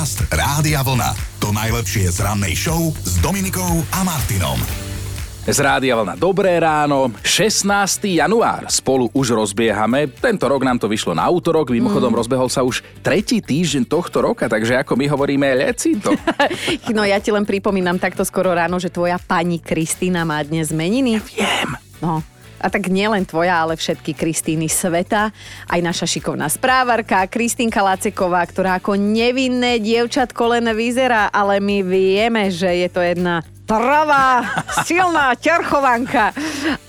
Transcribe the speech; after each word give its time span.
Podcast 0.00 0.32
Rádia 0.32 0.80
Vlna. 0.80 1.12
To 1.44 1.52
najlepšie 1.52 2.08
z 2.08 2.24
rannej 2.24 2.56
show 2.56 2.88
s 3.04 3.20
Dominikou 3.20 3.84
a 3.92 4.00
Martinom. 4.00 4.56
Z 5.44 5.60
Rádia 5.60 5.92
Vlna 5.92 6.16
Dobré 6.16 6.56
ráno, 6.56 7.12
16. 7.20 8.08
január. 8.08 8.64
Spolu 8.72 9.12
už 9.12 9.36
rozbiehame. 9.36 10.08
Tento 10.08 10.48
rok 10.48 10.64
nám 10.64 10.80
to 10.80 10.88
vyšlo 10.88 11.12
na 11.12 11.28
útorok, 11.28 11.68
mimochodom 11.76 12.16
mm. 12.16 12.20
rozbehol 12.24 12.48
sa 12.48 12.64
už 12.64 12.80
tretí 13.04 13.44
týždeň 13.44 13.84
tohto 13.84 14.24
roka, 14.24 14.48
takže 14.48 14.80
ako 14.80 14.96
my 14.96 15.04
hovoríme, 15.04 15.52
leci 15.68 16.00
to. 16.00 16.16
no 16.96 17.04
ja 17.04 17.20
ti 17.20 17.28
len 17.28 17.44
pripomínam 17.44 18.00
takto 18.00 18.24
skoro 18.24 18.56
ráno, 18.56 18.80
že 18.80 18.88
tvoja 18.88 19.20
pani 19.20 19.60
Kristýna 19.60 20.24
má 20.24 20.40
dnes 20.40 20.72
meniny. 20.72 21.20
Ja 21.20 21.22
viem. 21.28 21.70
No, 22.00 22.24
a 22.60 22.68
tak 22.68 22.92
nielen 22.92 23.24
tvoja, 23.24 23.64
ale 23.64 23.74
všetky 23.74 24.12
Kristýny 24.12 24.68
sveta, 24.68 25.32
aj 25.66 25.80
naša 25.80 26.06
šikovná 26.06 26.46
správarka, 26.52 27.24
Kristýnka 27.26 27.80
Laceková, 27.80 28.44
ktorá 28.44 28.76
ako 28.78 29.00
nevinné 29.00 29.80
dievčatko 29.80 30.56
len 30.56 30.68
vyzerá, 30.76 31.32
ale 31.32 31.58
my 31.58 31.80
vieme, 31.80 32.52
že 32.52 32.68
je 32.84 32.88
to 32.92 33.00
jedna 33.00 33.40
pravá, 33.70 34.42
silná 34.82 35.30
ťarchovanka. 35.38 36.34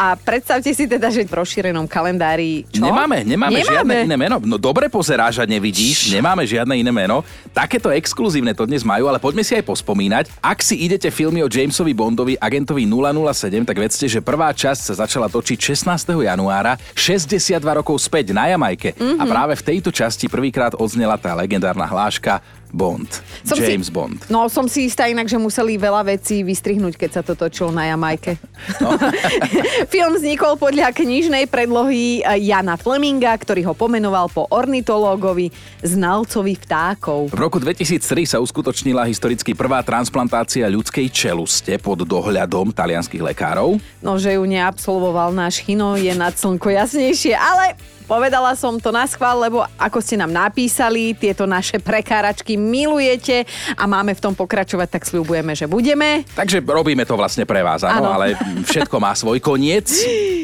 A 0.01 0.17
predstavte 0.17 0.73
si 0.73 0.89
teda, 0.89 1.13
že 1.13 1.29
v 1.29 1.33
rozšírenom 1.37 1.85
kalendári... 1.85 2.65
Čo? 2.73 2.81
Nemáme, 2.81 3.21
nemáme, 3.21 3.61
nemáme 3.61 3.69
žiadne 3.69 3.95
iné 4.09 4.17
meno. 4.17 4.41
No 4.41 4.57
dobre 4.57 4.89
pozeráš 4.89 5.37
a 5.37 5.45
nevidíš, 5.45 6.09
nemáme 6.09 6.41
žiadne 6.41 6.73
iné 6.73 6.89
meno. 6.89 7.21
Takéto 7.53 7.93
exkluzívne 7.93 8.57
to 8.57 8.65
dnes 8.65 8.81
majú, 8.81 9.05
ale 9.05 9.21
poďme 9.21 9.45
si 9.45 9.53
aj 9.53 9.61
pospomínať. 9.61 10.41
Ak 10.41 10.65
si 10.65 10.81
idete 10.81 11.13
filmy 11.13 11.45
o 11.45 11.51
Jamesovi 11.51 11.93
Bondovi, 11.93 12.33
agentovi 12.41 12.89
007, 12.89 13.61
tak 13.61 13.77
vedzte, 13.77 14.09
že 14.09 14.25
prvá 14.25 14.49
časť 14.49 14.81
sa 14.81 14.93
začala 15.05 15.29
točiť 15.29 15.77
16. 15.77 15.85
januára, 16.17 16.81
62 16.97 17.61
rokov 17.61 18.01
späť 18.01 18.33
na 18.33 18.49
Jamajke. 18.49 18.97
Mm-hmm. 18.97 19.21
A 19.21 19.23
práve 19.29 19.53
v 19.53 19.63
tejto 19.69 19.93
časti 19.93 20.25
prvýkrát 20.25 20.73
odznela 20.73 21.13
tá 21.21 21.37
legendárna 21.37 21.85
hláška 21.85 22.41
Bond. 22.71 23.07
Som 23.43 23.59
James 23.59 23.87
si, 23.87 23.93
Bond. 23.93 24.19
No, 24.31 24.47
som 24.47 24.65
si 24.65 24.87
istá 24.87 25.11
inak, 25.11 25.27
že 25.27 25.35
museli 25.35 25.75
veľa 25.75 26.07
vecí 26.07 26.41
vystrihnúť, 26.41 26.95
keď 26.95 27.09
sa 27.11 27.21
to 27.21 27.35
točilo 27.35 27.69
na 27.69 27.91
Jamajke. 27.91 28.39
No. 28.79 28.95
Film 29.93 30.15
vznikol 30.15 30.55
podľa 30.55 30.95
knižnej 30.95 31.51
predlohy 31.51 32.23
Jana 32.23 32.79
Fleminga, 32.79 33.35
ktorý 33.35 33.67
ho 33.67 33.73
pomenoval 33.75 34.31
po 34.31 34.47
ornitológovi, 34.47 35.51
znalcovi 35.83 36.55
vtákov. 36.63 37.35
V 37.35 37.37
roku 37.37 37.59
2003 37.59 38.23
sa 38.25 38.37
uskutočnila 38.39 39.03
historicky 39.07 39.51
prvá 39.51 39.83
transplantácia 39.83 40.63
ľudskej 40.71 41.11
čeluste 41.11 41.75
pod 41.77 42.07
dohľadom 42.07 42.71
talianských 42.71 43.21
lekárov. 43.21 43.77
No, 43.99 44.15
že 44.15 44.39
ju 44.39 44.43
neabsolvoval 44.47 45.35
náš 45.35 45.59
Chino, 45.61 45.99
je 45.99 46.11
nad 46.15 46.33
slnko 46.33 46.71
jasnejšie, 46.71 47.35
ale 47.35 47.75
Povedala 48.11 48.51
som 48.59 48.75
to 48.75 48.91
na 48.91 49.07
schvál, 49.07 49.39
lebo 49.39 49.63
ako 49.79 50.03
ste 50.03 50.19
nám 50.19 50.35
napísali, 50.35 51.15
tieto 51.15 51.47
naše 51.47 51.79
prekáračky 51.79 52.59
milujete 52.59 53.47
a 53.71 53.87
máme 53.87 54.11
v 54.11 54.19
tom 54.19 54.35
pokračovať, 54.35 54.99
tak 54.99 55.07
sľubujeme, 55.07 55.55
že 55.55 55.63
budeme. 55.63 56.27
Takže 56.35 56.59
robíme 56.59 57.07
to 57.07 57.15
vlastne 57.15 57.47
pre 57.47 57.63
vás, 57.63 57.87
áno, 57.87 58.11
ale 58.11 58.35
všetko 58.67 58.99
má 58.99 59.15
svoj 59.15 59.39
koniec. 59.39 59.87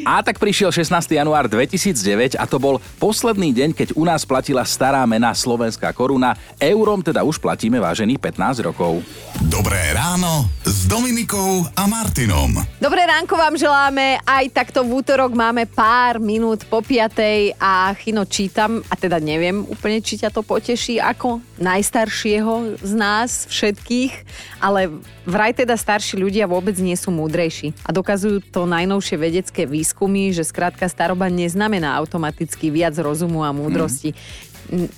A 0.08 0.24
tak 0.24 0.40
prišiel 0.40 0.72
16. 0.72 1.12
január 1.12 1.52
2009 1.52 2.40
a 2.40 2.48
to 2.48 2.56
bol 2.56 2.80
posledný 3.04 3.52
deň, 3.52 3.76
keď 3.76 3.88
u 4.00 4.08
nás 4.08 4.24
platila 4.24 4.64
stará 4.64 5.04
mena 5.04 5.36
slovenská 5.36 5.92
koruna. 5.92 6.40
Eurom 6.64 7.04
teda 7.04 7.28
už 7.28 7.36
platíme 7.36 7.84
vážených 7.84 8.16
15 8.16 8.64
rokov. 8.64 9.04
Dobré 9.52 9.92
ráno 9.92 10.48
s 10.64 10.88
Dominikou 10.88 11.68
a 11.76 11.84
Martinom. 11.84 12.64
Dobré 12.80 13.04
ránko 13.04 13.36
vám 13.36 13.59
želáme. 13.59 14.24
Aj 14.24 14.48
takto 14.56 14.88
v 14.88 15.04
útorok 15.04 15.36
máme 15.36 15.68
pár 15.68 16.24
minút 16.24 16.64
po 16.72 16.80
piatej 16.80 17.56
a 17.58 17.94
Chino 17.97 18.25
čítam, 18.30 18.86
a 18.88 18.94
teda 18.94 19.17
neviem 19.17 19.66
úplne, 19.66 20.02
či 20.02 20.22
ťa 20.22 20.30
to 20.30 20.45
poteší 20.45 21.02
ako 21.02 21.41
najstaršieho 21.58 22.77
z 22.77 22.91
nás 22.94 23.50
všetkých, 23.50 24.13
ale 24.61 24.94
vraj 25.25 25.58
teda 25.58 25.73
starší 25.73 26.22
ľudia 26.22 26.45
vôbec 26.45 26.78
nie 26.78 26.94
sú 26.94 27.09
múdrejší. 27.09 27.73
A 27.81 27.89
dokazujú 27.89 28.45
to 28.53 28.69
najnovšie 28.69 29.17
vedecké 29.17 29.66
výskumy, 29.66 30.31
že 30.31 30.46
skrátka 30.46 30.85
staroba 30.85 31.28
neznamená 31.28 31.97
automaticky 31.97 32.69
viac 32.69 32.94
rozumu 33.01 33.41
a 33.41 33.50
múdrosti. 33.51 34.13
Mm 34.13 34.47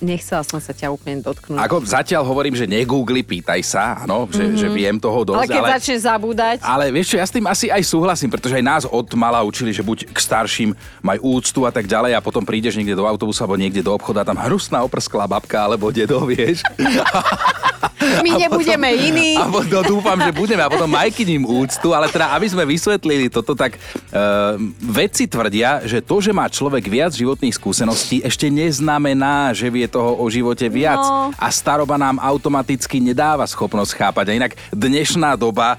nechcela 0.02 0.42
som 0.42 0.58
sa 0.58 0.74
ťa 0.74 0.90
úplne 0.90 1.22
dotknúť. 1.22 1.58
Ako 1.62 1.82
zatiaľ 1.86 2.26
hovorím, 2.26 2.58
že 2.58 2.66
negoogli, 2.66 3.22
pýtaj 3.22 3.60
sa, 3.62 4.02
áno, 4.02 4.26
že, 4.30 4.42
mm-hmm. 4.42 4.60
že 4.60 4.68
viem 4.70 4.96
toho 4.98 5.22
dosť. 5.22 5.38
Ale 5.38 5.46
keď 5.46 5.62
ale, 5.62 5.70
začneš 5.78 6.00
zabúdať. 6.04 6.56
Ale 6.62 6.84
vieš 6.90 7.06
čo, 7.14 7.16
ja 7.18 7.26
s 7.26 7.34
tým 7.34 7.46
asi 7.46 7.66
aj 7.70 7.82
súhlasím, 7.86 8.30
pretože 8.30 8.58
aj 8.58 8.64
nás 8.64 8.82
od 8.86 9.08
mala 9.14 9.42
učili, 9.46 9.70
že 9.70 9.86
buď 9.86 10.10
k 10.10 10.18
starším 10.18 10.70
maj 11.02 11.18
úctu 11.22 11.64
a 11.66 11.70
tak 11.70 11.86
ďalej 11.86 12.18
a 12.18 12.20
potom 12.24 12.42
prídeš 12.42 12.74
niekde 12.74 12.98
do 12.98 13.06
autobusu 13.06 13.42
alebo 13.46 13.58
niekde 13.58 13.82
do 13.84 13.94
obchoda, 13.94 14.26
tam 14.26 14.38
hrusná 14.38 14.82
oprsklá 14.82 15.26
babka 15.30 15.62
alebo 15.62 15.94
dedo, 15.94 16.22
vieš. 16.26 16.62
My 18.00 18.30
nebudeme 18.36 18.88
potom, 18.96 19.06
iní. 19.12 19.30
A 19.36 19.44
potom 19.46 19.82
dúfam, 19.84 20.18
že 20.20 20.32
budeme. 20.32 20.64
A 20.64 20.72
potom 20.72 20.88
majky 20.88 21.22
ním 21.28 21.44
úctu, 21.44 21.92
ale 21.92 22.08
teda, 22.08 22.32
aby 22.32 22.46
sme 22.48 22.64
vysvetlili 22.64 23.28
toto, 23.28 23.52
tak 23.52 23.76
uh, 23.76 24.56
vedci 24.80 25.28
tvrdia, 25.28 25.84
že 25.84 26.00
to, 26.00 26.18
že 26.24 26.32
má 26.32 26.48
človek 26.48 26.84
viac 26.88 27.12
životných 27.12 27.52
skúseností, 27.52 28.24
ešte 28.24 28.48
neznamená, 28.48 29.52
že 29.52 29.68
vie 29.68 29.84
toho 29.84 30.16
o 30.16 30.24
živote 30.32 30.66
viac. 30.72 31.04
No. 31.04 31.30
A 31.36 31.46
staroba 31.52 32.00
nám 32.00 32.16
automaticky 32.16 33.04
nedáva 33.04 33.44
schopnosť 33.44 33.92
chápať. 33.96 34.24
A 34.32 34.36
inak 34.36 34.52
dnešná 34.72 35.36
doba 35.36 35.76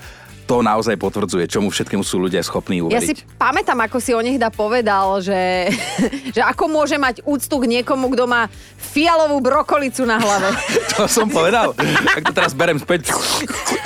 to 0.52 0.60
naozaj 0.60 1.00
potvrdzuje, 1.00 1.48
čomu 1.48 1.72
všetkému 1.72 2.04
sú 2.04 2.20
ľudia 2.20 2.44
schopní 2.44 2.84
uveriť. 2.84 3.00
Ja 3.00 3.08
si 3.08 3.16
pamätám, 3.40 3.80
ako 3.88 4.04
si 4.04 4.12
o 4.12 4.20
nich 4.20 4.36
da 4.36 4.52
povedal, 4.52 5.24
že, 5.24 5.72
že 6.36 6.44
ako 6.44 6.68
môže 6.68 7.00
mať 7.00 7.24
úctu 7.24 7.56
k 7.64 7.80
niekomu, 7.80 8.12
kto 8.12 8.28
má 8.28 8.52
fialovú 8.76 9.40
brokolicu 9.40 10.04
na 10.04 10.20
hlave. 10.20 10.52
to 10.92 11.08
som 11.08 11.32
povedal. 11.32 11.72
Tak 11.72 12.28
to 12.28 12.32
teraz 12.36 12.52
berem 12.52 12.76
späť. 12.76 13.16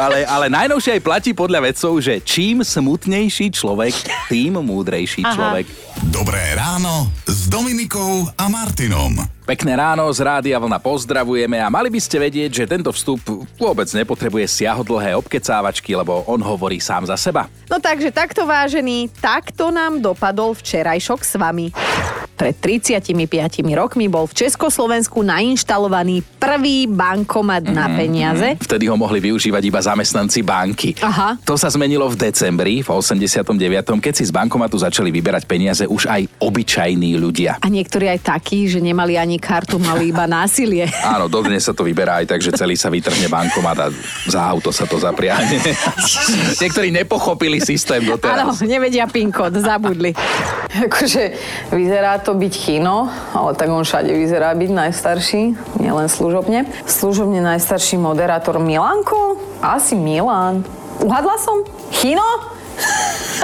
Ale, 0.02 0.26
ale 0.26 0.50
najnovšie 0.50 0.98
aj 0.98 1.06
platí 1.06 1.32
podľa 1.38 1.70
vedcov, 1.70 2.02
že 2.02 2.18
čím 2.26 2.66
smutnejší 2.66 3.54
človek, 3.54 3.94
tým 4.26 4.58
múdrejší 4.58 5.22
Aha. 5.22 5.34
človek. 5.38 5.66
Dobré 6.10 6.58
ráno 6.58 7.14
s 7.30 7.46
Dominikou 7.46 8.26
a 8.34 8.50
Martinom. 8.50 9.35
Pekné 9.46 9.78
ráno 9.78 10.10
z 10.10 10.26
Rádia 10.26 10.58
Vlna 10.58 10.82
pozdravujeme 10.82 11.62
a 11.62 11.70
mali 11.70 11.94
by 11.94 12.02
ste 12.02 12.18
vedieť, 12.18 12.50
že 12.50 12.66
tento 12.66 12.90
vstup 12.90 13.22
vôbec 13.62 13.86
nepotrebuje 13.94 14.50
siahodlhé 14.50 15.14
obkecávačky, 15.22 15.94
lebo 15.94 16.26
on 16.26 16.42
hovorí 16.42 16.82
sám 16.82 17.06
za 17.06 17.14
seba. 17.14 17.46
No 17.70 17.78
takže 17.78 18.10
takto 18.10 18.50
vážený, 18.50 19.14
takto 19.22 19.70
nám 19.70 20.02
dopadol 20.02 20.58
včerajšok 20.58 21.22
s 21.22 21.34
vami. 21.38 21.70
Pred 22.36 22.56
35 22.60 23.16
rokmi 23.80 24.12
bol 24.12 24.28
v 24.28 24.36
Československu 24.36 25.24
nainštalovaný 25.24 26.20
prvý 26.36 26.84
bankomat 26.84 27.64
mm, 27.64 27.72
na 27.72 27.88
mhm, 27.88 27.96
peniaze. 27.96 28.48
Mhm. 28.56 28.60
Vtedy 28.60 28.86
ho 28.92 29.00
mohli 29.00 29.24
využívať 29.24 29.64
iba 29.64 29.80
zamestnanci 29.80 30.44
banky. 30.44 31.00
Aha. 31.00 31.40
To 31.48 31.56
sa 31.56 31.72
zmenilo 31.72 32.12
v 32.12 32.28
decembri, 32.28 32.84
v 32.84 32.90
89., 32.92 33.48
keď 34.04 34.14
si 34.14 34.28
z 34.28 34.32
bankomatu 34.36 34.76
začali 34.76 35.16
vyberať 35.16 35.48
peniaze 35.48 35.88
už 35.88 36.12
aj 36.12 36.28
obyčajní 36.44 37.16
ľudia. 37.16 37.64
A 37.64 37.68
niektorí 37.72 38.12
aj 38.12 38.36
takí, 38.36 38.68
že 38.68 38.84
nemali 38.84 39.16
ani 39.16 39.40
kartu, 39.40 39.80
mali 39.80 40.12
iba 40.12 40.28
násilie. 40.44 40.92
Áno, 41.08 41.32
dodnes 41.32 41.64
sa 41.64 41.72
to 41.72 41.88
vyberá 41.88 42.20
aj 42.20 42.36
tak, 42.36 42.44
že 42.44 42.52
celý 42.52 42.76
sa 42.76 42.92
vytrhne 42.92 43.32
bankomat 43.32 43.78
a 43.80 43.88
za 44.28 44.42
auto 44.44 44.76
sa 44.76 44.84
to 44.84 45.00
zapriahne. 45.00 45.56
niektorí 46.64 46.92
nepochopili 46.92 47.64
systém 47.64 48.04
doteraz. 48.04 48.44
Áno, 48.44 48.52
nevedia 48.68 49.08
PIN 49.08 49.32
kód, 49.32 49.56
zabudli. 49.56 50.12
Akože 50.76 51.32
vyzerá 51.72 52.20
to 52.26 52.34
byť 52.34 52.54
chino, 52.58 53.06
ale 53.38 53.54
tak 53.54 53.70
on 53.70 53.86
všade 53.86 54.10
vyzerá 54.10 54.58
byť 54.58 54.72
najstarší, 54.74 55.42
nielen 55.78 56.10
služobne. 56.10 56.66
Služobne 56.90 57.38
najstarší 57.38 58.02
moderátor 58.02 58.58
Milanko? 58.58 59.38
Asi 59.62 59.94
Milan. 59.94 60.66
Uhadla 61.06 61.38
som? 61.38 61.62
Chino? 61.94 62.26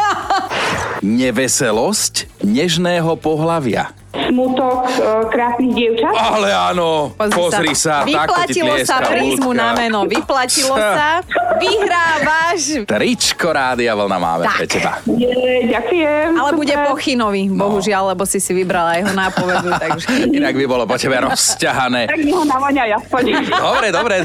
Neveselosť 1.06 2.41
nežného 2.41 3.14
pohlavia 3.22 3.94
smutok 4.11 4.91
e, 4.91 5.03
krásnych 5.31 5.72
dievčat. 5.72 6.11
Ale 6.11 6.51
áno, 6.51 7.16
pozri, 7.16 7.35
pozri 7.35 7.73
sa. 7.75 8.03
sa 8.03 8.07
vyplatilo 8.07 8.73
sa 8.83 8.97
prízmu 8.99 9.51
na 9.55 9.72
meno, 9.72 10.03
vyplatilo 10.03 10.75
sa. 10.75 11.23
Vyhrávaš. 11.61 12.84
Tričko 12.84 13.53
Rádia 13.53 13.96
Vlna 13.96 14.17
máme 14.19 14.43
tak. 14.47 14.55
pre 14.58 14.66
teba. 14.67 14.91
Je, 15.08 15.69
ďakujem. 15.72 16.35
Ale 16.35 16.52
bude 16.58 16.73
po 16.73 16.93
Chinovi, 16.99 17.47
no. 17.47 17.67
bohužiaľ, 17.67 18.16
lebo 18.16 18.28
si 18.28 18.43
si 18.43 18.52
vybrala 18.52 18.99
jeho 18.99 19.13
nápovedu. 19.16 19.69
Takže... 19.84 20.08
Inak 20.28 20.53
by 20.59 20.66
bolo 20.67 20.84
po 20.84 20.96
tebe 20.99 21.16
rozťahané. 21.22 22.11
Tak 22.11 22.19
mi 22.19 22.31
ho 22.35 22.43
navoňaj 22.43 22.90
aspoň. 23.03 23.23
Dobre, 23.47 23.87
dobre. 23.93 24.16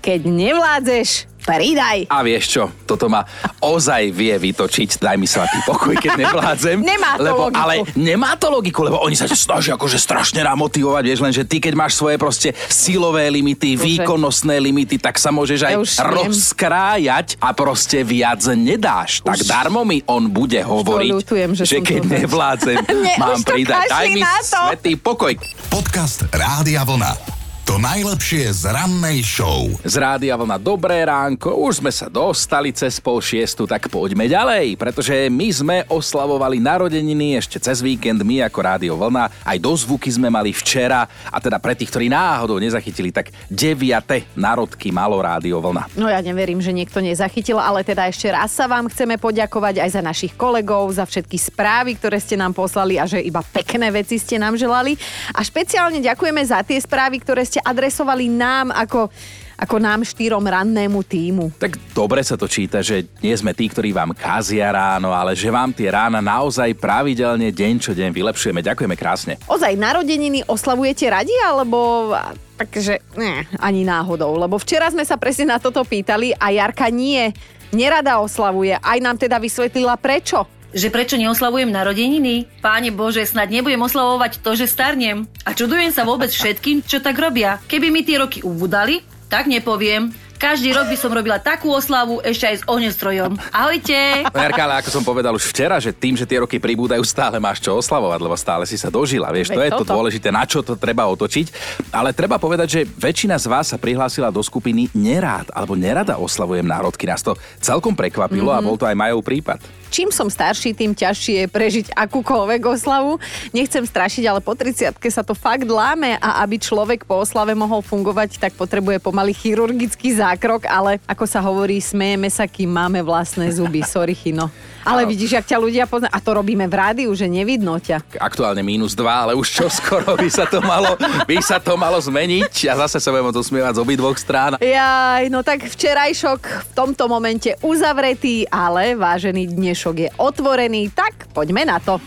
Keď 0.00 0.20
nevládzeš, 0.26 1.08
Pridaj. 1.56 1.98
A 2.10 2.22
vieš 2.22 2.44
čo, 2.54 2.62
toto 2.86 3.10
ma 3.10 3.24
ozaj 3.64 4.12
vie 4.14 4.34
vytočiť, 4.36 5.00
daj 5.00 5.16
mi 5.16 5.26
svatý 5.26 5.58
pokoj, 5.66 5.94
keď 5.98 6.20
nevládzem. 6.20 6.78
nemá 6.92 7.16
to 7.16 7.24
lebo, 7.24 7.42
logiku. 7.48 7.60
Ale 7.60 7.74
nemá 7.96 8.30
to 8.36 8.46
logiku, 8.52 8.80
lebo 8.86 8.98
oni 9.02 9.16
sa 9.16 9.26
ťa 9.26 9.38
snažia 9.38 9.72
akože 9.74 9.98
strašne 9.98 10.40
namotivovať, 10.44 11.02
vieš, 11.06 11.20
lenže 11.24 11.42
ty 11.46 11.58
keď 11.58 11.74
máš 11.76 11.96
svoje 11.96 12.16
proste 12.20 12.52
silové 12.68 13.26
limity, 13.32 13.76
Bože. 13.76 13.84
výkonnostné 13.86 14.56
limity, 14.60 14.96
tak 15.00 15.16
sa 15.16 15.30
môžeš 15.32 15.60
aj 15.66 15.74
ja 15.74 16.04
rozkrájať 16.10 17.26
a 17.40 17.48
proste 17.56 18.02
viac 18.04 18.42
nedáš. 18.52 19.24
Už... 19.24 19.28
Tak 19.28 19.38
darmo 19.46 19.82
mi 19.86 20.02
on 20.06 20.28
bude 20.28 20.60
hovoriť, 20.60 21.10
ľutujem, 21.10 21.50
že, 21.56 21.64
že 21.66 21.78
keď 21.80 22.24
nevládzem, 22.24 22.76
ne, 23.06 23.14
mám 23.16 23.40
pridať. 23.42 23.88
Daj 23.88 24.06
mi 24.12 24.22
svetý 24.24 24.92
pokoj. 24.96 25.32
Podcast 25.70 26.26
Rádia 26.32 26.84
Vlna. 26.84 27.39
To 27.70 27.78
najlepšie 27.78 28.50
z 28.50 28.66
rannej 28.66 29.22
show. 29.22 29.70
Z 29.86 30.02
Rádia 30.02 30.34
Vlna 30.34 30.58
Dobré 30.58 31.06
ránko, 31.06 31.54
už 31.54 31.78
sme 31.78 31.94
sa 31.94 32.10
dostali 32.10 32.74
cez 32.74 32.98
pol 32.98 33.22
šiestu, 33.22 33.62
tak 33.62 33.86
poďme 33.86 34.26
ďalej, 34.26 34.74
pretože 34.74 35.14
my 35.30 35.48
sme 35.54 35.76
oslavovali 35.86 36.58
narodeniny 36.58 37.38
ešte 37.38 37.62
cez 37.62 37.78
víkend, 37.78 38.26
my 38.26 38.42
ako 38.50 38.58
Rádio 38.58 38.98
Vlna, 38.98 39.46
aj 39.46 39.58
dozvuky 39.62 40.10
sme 40.10 40.34
mali 40.34 40.50
včera, 40.50 41.06
a 41.06 41.38
teda 41.38 41.62
pre 41.62 41.78
tých, 41.78 41.94
ktorí 41.94 42.10
náhodou 42.10 42.58
nezachytili, 42.58 43.14
tak 43.14 43.30
9. 43.46 44.34
narodky 44.34 44.90
malo 44.90 45.22
Rádio 45.22 45.62
Vlna. 45.62 45.94
No 45.94 46.10
ja 46.10 46.18
neverím, 46.26 46.58
že 46.58 46.74
niekto 46.74 46.98
nezachytil, 46.98 47.62
ale 47.62 47.86
teda 47.86 48.10
ešte 48.10 48.34
raz 48.34 48.50
sa 48.50 48.66
vám 48.66 48.90
chceme 48.90 49.14
poďakovať 49.14 49.78
aj 49.78 49.90
za 49.94 50.02
našich 50.02 50.34
kolegov, 50.34 50.90
za 50.90 51.06
všetky 51.06 51.38
správy, 51.38 51.94
ktoré 51.94 52.18
ste 52.18 52.34
nám 52.34 52.50
poslali 52.50 52.98
a 52.98 53.06
že 53.06 53.22
iba 53.22 53.46
pekné 53.46 53.94
veci 53.94 54.18
ste 54.18 54.42
nám 54.42 54.58
želali. 54.58 54.98
A 55.30 55.46
špeciálne 55.46 56.02
ďakujeme 56.02 56.42
za 56.42 56.66
tie 56.66 56.82
správy, 56.82 57.22
ktoré 57.22 57.46
ste 57.46 57.59
adresovali 57.62 58.26
nám 58.32 58.72
ako 58.74 59.12
ako 59.60 59.76
nám 59.76 60.00
štyrom 60.08 60.40
rannému 60.40 61.04
týmu. 61.04 61.52
Tak 61.60 61.92
dobre 61.92 62.24
sa 62.24 62.40
to 62.40 62.48
číta, 62.48 62.80
že 62.80 63.04
nie 63.20 63.36
sme 63.36 63.52
tí, 63.52 63.68
ktorí 63.68 63.92
vám 63.92 64.16
kázia 64.16 64.72
ráno, 64.72 65.12
ale 65.12 65.36
že 65.36 65.52
vám 65.52 65.76
tie 65.76 65.92
rána 65.92 66.24
naozaj 66.24 66.72
pravidelne 66.80 67.52
deň 67.52 67.72
čo 67.76 67.92
deň 67.92 68.08
vylepšujeme. 68.08 68.64
Ďakujeme 68.64 68.96
krásne. 68.96 69.36
Ozaj 69.44 69.76
narodeniny 69.76 70.48
oslavujete 70.48 71.12
radi, 71.12 71.36
alebo 71.44 72.08
takže 72.56 73.04
ne, 73.20 73.44
ani 73.60 73.84
náhodou, 73.84 74.32
lebo 74.40 74.56
včera 74.56 74.88
sme 74.88 75.04
sa 75.04 75.20
presne 75.20 75.52
na 75.52 75.60
toto 75.60 75.84
pýtali 75.84 76.32
a 76.40 76.52
Jarka 76.52 76.88
nie, 76.88 77.28
nerada 77.72 78.16
oslavuje. 78.16 78.80
Aj 78.80 78.96
nám 78.96 79.20
teda 79.20 79.36
vysvetlila 79.36 80.00
prečo 80.00 80.59
že 80.70 80.88
prečo 80.90 81.18
neoslavujem 81.18 81.70
narodeniny? 81.70 82.46
Páne 82.62 82.94
Bože, 82.94 83.26
snad 83.26 83.50
nebudem 83.50 83.82
oslavovať 83.82 84.42
to, 84.42 84.54
že 84.54 84.70
starnem. 84.70 85.26
A 85.42 85.54
čudujem 85.54 85.90
sa 85.90 86.06
vôbec 86.06 86.30
všetkým, 86.30 86.86
čo 86.86 87.02
tak 87.02 87.18
robia. 87.18 87.58
Keby 87.66 87.90
mi 87.90 88.06
tie 88.06 88.22
roky 88.22 88.42
ubudali, 88.42 89.02
tak 89.30 89.46
nepoviem. 89.46 90.10
Každý 90.40 90.72
rok 90.72 90.88
by 90.88 90.96
som 90.96 91.12
robila 91.12 91.36
takú 91.36 91.68
oslavu 91.68 92.24
ešte 92.24 92.48
aj 92.48 92.56
s 92.56 92.64
ohňostrojom. 92.64 93.36
Ahojte! 93.52 94.24
Jarka, 94.24 94.64
ale 94.64 94.80
ako 94.80 94.88
som 94.88 95.04
povedal 95.04 95.36
už 95.36 95.52
včera, 95.52 95.76
že 95.76 95.92
tým, 95.92 96.16
že 96.16 96.24
tie 96.24 96.40
roky 96.40 96.56
pribúdajú, 96.56 97.04
stále 97.04 97.36
máš 97.36 97.60
čo 97.60 97.76
oslavovať, 97.76 98.16
lebo 98.24 98.32
stále 98.40 98.64
si 98.64 98.80
sa 98.80 98.88
dožila. 98.88 99.28
Vieš, 99.36 99.52
to 99.52 99.60
Veď 99.60 99.68
je 99.68 99.72
to 99.76 99.84
toto. 99.84 99.92
dôležité, 99.92 100.32
na 100.32 100.48
čo 100.48 100.64
to 100.64 100.80
treba 100.80 101.04
otočiť. 101.12 101.52
Ale 101.92 102.16
treba 102.16 102.40
povedať, 102.40 102.68
že 102.72 102.80
väčšina 102.88 103.36
z 103.36 103.52
vás 103.52 103.68
sa 103.68 103.76
prihlásila 103.76 104.32
do 104.32 104.40
skupiny 104.40 104.88
nerád 104.96 105.52
alebo 105.52 105.76
nerada 105.76 106.16
oslavujem 106.16 106.64
národky. 106.64 107.04
Nás 107.04 107.20
to 107.20 107.36
celkom 107.60 107.92
prekvapilo 107.92 108.48
mm-hmm. 108.48 108.64
a 108.64 108.66
bol 108.66 108.80
to 108.80 108.88
aj 108.88 108.96
Majov 108.96 109.20
prípad. 109.20 109.79
Čím 109.90 110.08
som 110.14 110.30
starší, 110.30 110.72
tým 110.72 110.94
ťažšie 110.94 111.44
je 111.44 111.46
prežiť 111.50 111.86
akúkoľvek 111.92 112.62
oslavu. 112.64 113.18
Nechcem 113.50 113.82
strašiť, 113.82 114.24
ale 114.30 114.40
po 114.40 114.54
30 114.54 114.94
sa 115.10 115.26
to 115.26 115.34
fakt 115.34 115.66
láme 115.66 116.16
a 116.22 116.40
aby 116.46 116.56
človek 116.56 117.02
po 117.04 117.20
oslave 117.20 117.52
mohol 117.52 117.82
fungovať, 117.82 118.38
tak 118.38 118.54
potrebuje 118.54 119.02
pomaly 119.02 119.34
chirurgický 119.34 120.14
zákrok, 120.14 120.70
ale 120.70 121.02
ako 121.04 121.24
sa 121.26 121.42
hovorí, 121.42 121.82
smejeme 121.82 122.30
sa, 122.30 122.46
kým 122.46 122.70
máme 122.70 123.02
vlastné 123.02 123.50
zuby. 123.50 123.82
Sorry, 123.82 124.14
Chino. 124.14 124.48
Ale 124.84 125.04
vidíš, 125.04 125.36
jak 125.36 125.46
ťa 125.46 125.58
ľudia 125.60 125.84
poznajú. 125.84 126.12
A 126.12 126.18
to 126.24 126.30
robíme 126.32 126.64
v 126.64 126.74
rádiu, 126.74 127.10
že 127.12 127.28
nevidno 127.28 127.76
ťa. 127.76 128.16
Aktuálne 128.16 128.64
mínus 128.64 128.96
2, 128.96 129.04
ale 129.04 129.32
už 129.36 129.46
čo 129.48 129.66
skoro 129.68 130.16
by 130.16 130.28
sa 130.32 130.48
to 130.48 130.64
malo, 130.64 130.96
by 131.28 131.36
sa 131.44 131.60
to 131.60 131.76
malo 131.76 132.00
zmeniť 132.00 132.72
a 132.72 132.86
zase 132.86 132.98
sa 132.98 133.12
budeme 133.12 133.32
to 133.32 133.44
smievať 133.44 133.76
z 133.76 133.82
obidvoch 133.84 134.16
strán. 134.16 134.56
Jaj, 134.56 135.28
no 135.28 135.44
tak 135.44 135.68
včerajšok 135.68 136.40
v 136.40 136.70
tomto 136.72 137.06
momente 137.12 137.52
uzavretý, 137.60 138.48
ale 138.48 138.96
vážený 138.96 139.52
dnešok 139.52 139.94
je 140.00 140.08
otvorený, 140.16 140.88
tak 140.96 141.28
poďme 141.36 141.68
na 141.68 141.76
to. 141.76 142.00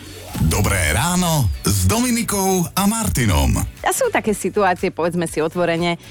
Dobré 0.50 0.92
ráno 0.98 1.46
s 1.62 1.86
Dominikou 1.86 2.66
a 2.74 2.90
Martinom. 2.90 3.54
A 3.86 3.92
sú 3.94 4.10
také 4.10 4.34
situácie, 4.34 4.90
povedzme 4.90 5.30
si 5.30 5.38
otvorene, 5.40 6.02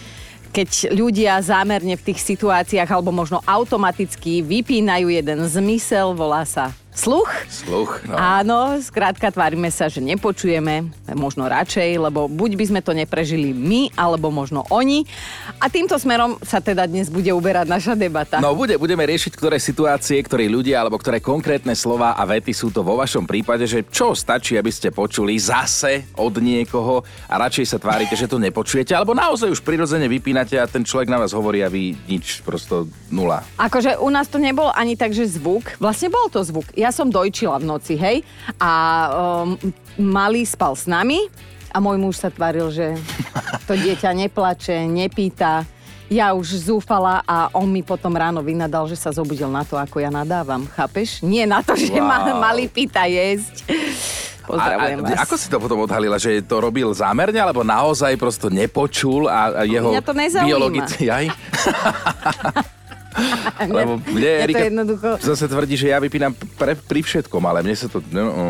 keď 0.53 0.93
ľudia 0.93 1.41
zámerne 1.41 1.97
v 1.97 2.07
tých 2.13 2.21
situáciách 2.21 2.85
alebo 2.93 3.09
možno 3.09 3.41
automaticky 3.49 4.45
vypínajú 4.45 5.09
jeden 5.09 5.49
zmysel, 5.49 6.13
volá 6.13 6.45
sa 6.45 6.77
sluch. 6.93 7.29
Sluch, 7.49 8.05
no. 8.05 8.15
Áno, 8.15 8.77
skrátka 8.85 9.33
tvárime 9.33 9.73
sa, 9.73 9.89
že 9.89 10.05
nepočujeme, 10.05 10.93
možno 11.17 11.49
radšej, 11.49 11.97
lebo 11.97 12.29
buď 12.29 12.50
by 12.56 12.65
sme 12.69 12.81
to 12.85 12.93
neprežili 12.93 13.56
my, 13.56 13.93
alebo 13.97 14.29
možno 14.29 14.65
oni. 14.69 15.09
A 15.56 15.73
týmto 15.73 15.97
smerom 15.97 16.37
sa 16.44 16.61
teda 16.61 16.85
dnes 16.85 17.09
bude 17.09 17.33
uberať 17.33 17.67
naša 17.69 17.94
debata. 17.97 18.41
No 18.44 18.53
bude, 18.53 18.77
budeme 18.77 19.09
riešiť, 19.09 19.33
ktoré 19.33 19.56
situácie, 19.56 20.21
ktorí 20.21 20.53
ľudia 20.53 20.85
alebo 20.85 21.00
ktoré 21.00 21.25
konkrétne 21.25 21.73
slova 21.73 22.12
a 22.12 22.23
vety 22.29 22.53
sú 22.53 22.69
to 22.69 22.85
vo 22.85 23.00
vašom 23.00 23.25
prípade, 23.25 23.65
že 23.65 23.89
čo 23.89 24.12
stačí, 24.12 24.61
aby 24.61 24.69
ste 24.69 24.93
počuli 24.93 25.37
zase 25.41 26.12
od 26.21 26.37
niekoho 26.39 27.00
a 27.29 27.35
radšej 27.41 27.67
sa 27.73 27.79
tvárite, 27.81 28.15
že 28.17 28.29
to 28.29 28.37
nepočujete, 28.37 28.93
alebo 28.93 29.17
naozaj 29.17 29.49
už 29.49 29.65
prirodzene 29.65 30.09
vypínate 30.09 30.61
a 30.61 30.69
ten 30.69 30.85
človek 30.85 31.09
na 31.09 31.21
vás 31.21 31.33
hovorí 31.33 31.65
a 31.65 31.73
vy 31.73 31.97
nič, 32.09 32.44
prosto 32.44 32.85
nula. 33.09 33.41
Akože 33.56 33.97
u 33.97 34.09
nás 34.12 34.29
to 34.29 34.37
nebol 34.37 34.69
ani 34.73 34.97
tak, 34.99 35.17
že 35.17 35.25
zvuk. 35.41 35.77
Vlastne 35.81 36.12
bol 36.12 36.29
to 36.29 36.44
zvuk. 36.44 36.69
Ja 36.82 36.90
som 36.90 37.06
dojčila 37.06 37.62
v 37.62 37.67
noci, 37.70 37.94
hej? 37.94 38.26
A 38.58 38.73
um, 39.46 39.55
malý 39.94 40.43
spal 40.43 40.75
s 40.75 40.90
nami 40.90 41.31
a 41.70 41.79
môj 41.79 41.94
muž 41.94 42.19
sa 42.19 42.26
tvaril, 42.26 42.75
že 42.75 42.99
to 43.70 43.79
dieťa 43.79 44.11
neplače, 44.11 44.82
nepýta. 44.90 45.62
Ja 46.11 46.34
už 46.34 46.69
zúfala 46.69 47.23
a 47.25 47.49
on 47.56 47.70
mi 47.70 47.81
potom 47.81 48.12
ráno 48.12 48.43
vynadal, 48.44 48.84
že 48.84 48.99
sa 48.99 49.14
zobudil 49.14 49.46
na 49.49 49.62
to, 49.64 49.79
ako 49.79 49.96
ja 49.96 50.11
nadávam. 50.11 50.67
Chápeš? 50.69 51.23
Nie 51.23 51.46
na 51.46 51.62
to, 51.62 51.73
že 51.73 51.94
Wow. 51.94 52.05
ma 52.05 52.19
malý 52.37 52.67
pýta 52.69 53.06
jesť. 53.08 53.64
Pozdravujem 54.43 54.99
a, 54.99 55.00
a, 55.00 55.05
vás. 55.08 55.19
Ako 55.25 55.34
si 55.38 55.46
to 55.49 55.56
potom 55.56 55.79
odhalila, 55.81 56.19
že 56.19 56.43
to 56.44 56.58
robil 56.58 56.90
zámerne, 56.93 57.38
alebo 57.38 57.62
naozaj 57.62 58.19
prosto 58.19 58.50
nepočul 58.50 59.31
a, 59.31 59.55
a 59.55 59.62
jeho 59.64 59.88
Mňa 59.88 60.02
to 60.02 60.12
nezaujíma. 60.12 60.50
biologický... 60.50 61.05
Lebo 63.79 64.00
mne 64.00 64.29
to 64.29 64.43
Erika 64.44 64.64
jednoducho... 64.67 65.09
zase 65.20 65.44
tvrdí, 65.47 65.75
že 65.76 65.93
ja 65.93 65.99
vypínam 66.00 66.32
pre, 66.56 66.75
pri 66.75 67.00
všetkom, 67.00 67.43
ale 67.44 67.61
mne 67.61 67.76
sa 67.76 67.87
to... 67.87 68.00
No, 68.11 68.32
no. 68.32 68.47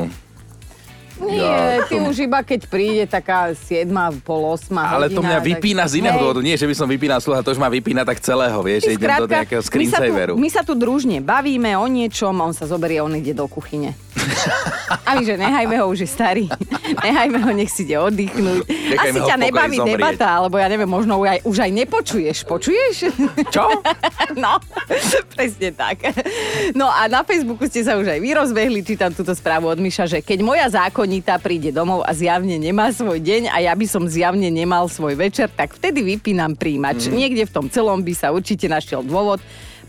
Nie, 1.23 1.39
Ja, 1.39 1.87
ty 1.87 2.03
to- 2.03 2.11
už 2.11 2.27
iba 2.27 2.43
keď 2.43 2.67
príde 2.67 3.07
taká 3.07 3.55
7, 3.55 3.87
pol 4.27 4.43
8 4.43 4.75
Ale 4.75 5.07
to 5.07 5.23
mňa 5.23 5.39
hodina, 5.39 5.49
vypína 5.55 5.83
tak- 5.87 5.93
z 5.95 5.95
iného 6.03 6.19
dôvodu. 6.19 6.41
Nie, 6.43 6.59
že 6.59 6.67
by 6.67 6.75
som 6.75 6.91
vypínal 6.91 7.23
sluha, 7.23 7.47
to 7.47 7.55
už 7.55 7.63
ma 7.63 7.71
vypína 7.71 8.03
tak 8.03 8.19
celého, 8.19 8.59
vieš, 8.59 8.91
že 8.91 8.99
idem 8.99 9.11
do 9.23 9.31
nejakého 9.31 9.63
my 9.63 9.87
sa, 9.87 9.99
tu, 10.03 10.15
my 10.35 10.49
sa 10.51 10.63
tu 10.67 10.73
družne 10.75 11.23
bavíme 11.23 11.79
o 11.79 11.87
niečom, 11.87 12.35
on 12.43 12.51
sa 12.51 12.67
zoberie, 12.67 12.99
on 12.99 13.15
ide 13.15 13.39
do 13.39 13.47
kuchyne. 13.47 13.95
A 15.03 15.19
my, 15.19 15.23
že 15.25 15.35
nehajme 15.35 15.75
ho, 15.83 15.91
už 15.91 16.05
je 16.05 16.11
starý. 16.11 16.47
Nehajme 17.03 17.39
ho, 17.43 17.51
nech 17.51 17.71
si 17.71 17.83
ide 17.85 17.99
oddychnúť. 17.99 18.65
Nechajme 18.67 19.19
Asi 19.19 19.29
ťa 19.29 19.37
nebaví 19.37 19.77
zomrieť. 19.79 19.95
debata, 19.99 20.27
alebo 20.31 20.57
ja 20.57 20.69
neviem, 20.69 20.89
možno 20.89 21.19
už 21.19 21.27
aj, 21.29 21.39
už 21.43 21.57
aj 21.65 21.71
nepočuješ. 21.73 22.37
Počuješ? 22.47 22.97
Čo? 23.51 23.65
No, 24.33 24.57
presne 25.37 25.77
tak. 25.77 26.09
No 26.73 26.89
a 26.89 27.05
na 27.05 27.21
Facebooku 27.21 27.69
ste 27.69 27.85
sa 27.85 28.01
už 28.01 28.09
aj 28.09 28.17
vy 28.17 28.33
rozbehli, 28.33 28.81
čítam 28.81 29.13
túto 29.13 29.37
správu 29.37 29.69
od 29.69 29.77
Miša, 29.77 30.09
že 30.09 30.19
keď 30.25 30.41
moja 30.41 30.67
zákonita 30.73 31.37
príde 31.37 31.69
domov 31.69 32.01
a 32.01 32.17
zjavne 32.17 32.57
nemá 32.57 32.89
svoj 32.97 33.21
deň 33.21 33.53
a 33.53 33.61
ja 33.61 33.77
by 33.77 33.85
som 33.85 34.09
zjavne 34.09 34.49
nemal 34.49 34.89
svoj 34.89 35.21
večer, 35.21 35.53
tak 35.53 35.77
vtedy 35.77 36.01
vypínam 36.01 36.57
príjimač. 36.57 37.07
Mhm. 37.07 37.13
Niekde 37.13 37.43
v 37.45 37.53
tom 37.53 37.67
celom 37.69 38.01
by 38.01 38.13
sa 38.17 38.33
určite 38.33 38.73
našiel 38.73 39.05
dôvod, 39.05 39.37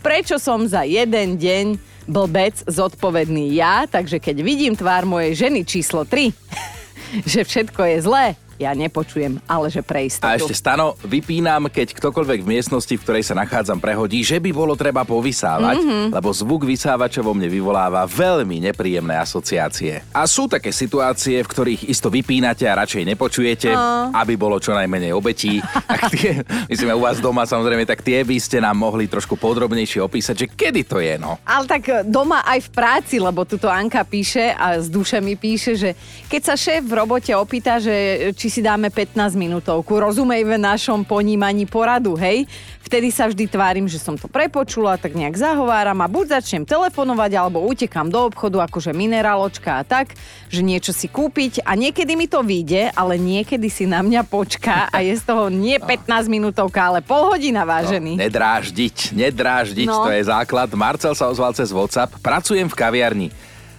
prečo 0.04 0.36
som 0.36 0.60
za 0.68 0.84
jeden 0.84 1.40
deň 1.40 1.66
blbec 2.04 2.64
zodpovedný 2.68 3.56
ja, 3.56 3.88
takže 3.88 4.20
keď 4.20 4.36
vidím 4.44 4.74
tvár 4.76 5.08
mojej 5.08 5.48
ženy 5.48 5.64
číslo 5.64 6.04
3, 6.04 6.32
že 7.32 7.40
všetko 7.44 7.80
je 7.84 7.96
zlé, 8.04 8.26
ja 8.56 8.72
nepočujem, 8.72 9.40
ale 9.44 9.66
že 9.68 9.80
pre 9.80 10.06
istotu. 10.06 10.26
A 10.26 10.36
ešte 10.36 10.54
stano, 10.54 10.94
vypínam, 11.02 11.66
keď 11.66 11.92
ktokoľvek 11.94 12.40
v 12.40 12.50
miestnosti, 12.54 12.90
v 12.90 13.02
ktorej 13.02 13.24
sa 13.24 13.34
nachádzam, 13.34 13.78
prehodí, 13.78 14.20
že 14.20 14.38
by 14.38 14.50
bolo 14.50 14.74
treba 14.74 15.02
povysávať, 15.02 15.76
Mhm. 15.78 15.86
mm-hmm. 15.86 16.08
lebo 16.12 16.28
zvuk 16.30 16.62
vysávača 16.64 17.20
vo 17.20 17.32
mne 17.32 17.48
vyvoláva 17.48 18.04
veľmi 18.04 18.62
nepríjemné 18.64 19.16
asociácie. 19.16 20.02
A 20.10 20.24
sú 20.24 20.46
také 20.46 20.70
situácie, 20.70 21.40
v 21.40 21.48
ktorých 21.48 21.82
isto 21.86 22.08
vypínate 22.08 22.64
a 22.64 22.78
radšej 22.78 23.02
nepočujete, 23.04 23.70
No. 23.74 24.10
aby 24.12 24.34
bolo 24.34 24.56
čo 24.58 24.72
najmenej 24.72 25.10
obetí. 25.10 25.58
A 25.88 26.08
tie, 26.08 26.40
myslím, 26.70 26.94
u 26.94 27.02
vás 27.02 27.18
doma 27.18 27.44
samozrejme, 27.44 27.84
tak 27.84 28.00
tie 28.00 28.22
by 28.22 28.36
ste 28.38 28.58
nám 28.58 28.76
mohli 28.76 29.06
trošku 29.06 29.34
podrobnejšie 29.34 29.98
opísať, 29.98 30.34
že 30.36 30.46
kedy 30.48 30.82
to 30.84 30.98
je, 30.98 31.18
no. 31.18 31.36
Ale 31.44 31.66
tak 31.66 31.82
e, 31.86 31.94
doma 32.04 32.42
aj 32.42 32.68
v 32.68 32.70
práci, 32.70 33.16
lebo 33.18 33.42
tuto 33.42 33.66
Anka 33.66 34.04
píše 34.04 34.52
a 34.52 34.78
z 34.78 34.88
duše 34.88 35.18
mi 35.18 35.34
píše, 35.34 35.74
že 35.74 35.90
keď 36.26 36.42
sa 36.44 36.54
šéf 36.54 36.84
v 36.84 36.92
robote 36.94 37.32
opýta, 37.34 37.80
že 37.80 37.90
e, 37.90 38.16
či 38.44 38.52
si 38.52 38.60
dáme 38.60 38.92
15 38.92 39.40
minútovku, 39.40 39.96
rozumej 39.96 40.44
v 40.44 40.60
našom 40.60 41.00
ponímaní 41.00 41.64
poradu, 41.64 42.12
hej? 42.12 42.44
Vtedy 42.84 43.08
sa 43.08 43.24
vždy 43.24 43.48
tvárim, 43.48 43.88
že 43.88 43.96
som 43.96 44.20
to 44.20 44.28
prepočula, 44.28 45.00
tak 45.00 45.16
nejak 45.16 45.32
zahováram 45.32 45.96
a 46.04 46.12
buď 46.12 46.36
začnem 46.36 46.68
telefonovať, 46.68 47.40
alebo 47.40 47.64
utekam 47.64 48.12
do 48.12 48.28
obchodu, 48.28 48.68
akože 48.68 48.92
mineráločka 48.92 49.80
a 49.80 49.82
tak, 49.88 50.12
že 50.52 50.60
niečo 50.60 50.92
si 50.92 51.08
kúpiť 51.08 51.64
a 51.64 51.72
niekedy 51.72 52.20
mi 52.20 52.28
to 52.28 52.44
vyjde, 52.44 52.92
ale 52.92 53.16
niekedy 53.16 53.72
si 53.72 53.88
na 53.88 54.04
mňa 54.04 54.28
počká 54.28 54.92
a 54.92 55.00
je 55.00 55.16
z 55.16 55.24
toho 55.24 55.48
nie 55.48 55.80
15 55.80 56.04
minútovka, 56.28 56.92
ale 56.92 57.00
pol 57.00 57.32
hodina, 57.32 57.64
vážený. 57.64 58.20
No, 58.20 58.28
nedráždiť, 58.28 59.16
nedráždiť, 59.16 59.88
No. 59.88 60.04
to 60.04 60.12
je 60.12 60.20
základ. 60.28 60.68
Marcel 60.76 61.16
sa 61.16 61.32
ozval 61.32 61.56
cez 61.56 61.72
WhatsApp, 61.72 62.20
pracujem 62.20 62.68
v 62.68 62.76
kaviarni. 62.76 63.28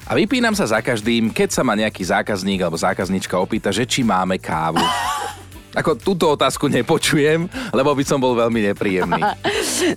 A 0.06 0.14
vypínam 0.14 0.54
sa 0.54 0.70
za 0.70 0.86
každým, 0.86 1.34
keď 1.34 1.50
sa 1.50 1.66
ma 1.66 1.74
nejaký 1.74 2.06
zákazník 2.06 2.62
alebo 2.62 2.78
zákazníčka 2.78 3.42
opýta, 3.42 3.74
že 3.74 3.90
či 3.90 4.06
máme 4.06 4.38
kávu. 4.38 4.78
Ako 5.82 5.98
túto 5.98 6.30
otázku 6.32 6.72
nepočujem, 6.72 7.50
lebo 7.74 7.92
by 7.92 8.04
som 8.06 8.22
bol 8.22 8.38
veľmi 8.38 8.72
nepríjemný. 8.72 9.22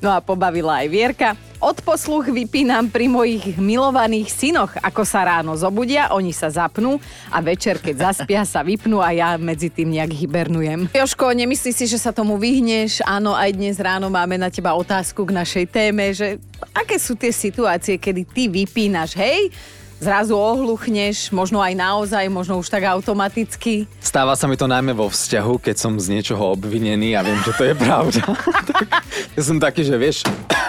No 0.02 0.10
a 0.10 0.18
pobavila 0.18 0.82
aj 0.82 0.88
Vierka. 0.90 1.28
Odposluch 1.62 2.34
vypínam 2.34 2.90
pri 2.90 3.06
mojich 3.06 3.54
milovaných 3.62 4.26
synoch, 4.26 4.74
ako 4.74 5.06
sa 5.06 5.22
ráno 5.22 5.54
zobudia, 5.54 6.10
oni 6.10 6.34
sa 6.34 6.50
zapnú 6.50 6.98
a 7.30 7.38
večer, 7.38 7.78
keď 7.78 8.10
zaspia, 8.10 8.42
sa 8.42 8.66
vypnú 8.66 8.98
a 8.98 9.14
ja 9.14 9.38
medzi 9.38 9.70
tým 9.70 9.94
nejak 9.94 10.10
hibernujem. 10.18 10.90
Joško, 10.90 11.30
nemyslíš 11.30 11.74
si, 11.78 11.86
že 11.86 11.98
sa 12.02 12.10
tomu 12.10 12.42
vyhneš? 12.42 13.06
Áno, 13.06 13.38
aj 13.38 13.54
dnes 13.54 13.78
ráno 13.78 14.10
máme 14.10 14.34
na 14.34 14.50
teba 14.50 14.74
otázku 14.74 15.22
k 15.22 15.34
našej 15.34 15.64
téme, 15.70 16.10
že 16.10 16.42
aké 16.74 16.98
sú 16.98 17.14
tie 17.14 17.30
situácie, 17.30 18.02
kedy 18.02 18.22
ty 18.26 18.50
vypínaš, 18.50 19.14
hej? 19.14 19.54
Zrazu 19.98 20.34
ohluchneš, 20.38 21.30
možno 21.34 21.58
aj 21.58 21.74
naozaj, 21.74 22.24
možno 22.30 22.58
už 22.58 22.70
tak 22.70 22.86
automaticky. 22.86 23.90
Stáva 23.98 24.38
sa 24.38 24.46
mi 24.46 24.54
to 24.54 24.70
najmä 24.70 24.94
vo 24.94 25.10
vzťahu, 25.10 25.58
keď 25.58 25.76
som 25.76 25.98
z 25.98 26.14
niečoho 26.14 26.54
obvinený 26.54 27.18
a 27.18 27.26
viem, 27.26 27.38
že 27.42 27.52
to 27.54 27.62
je 27.66 27.74
pravda. 27.74 28.22
tak, 28.70 28.86
ja 29.34 29.42
som 29.42 29.58
taký, 29.58 29.82
že 29.82 29.98
vieš, 29.98 30.22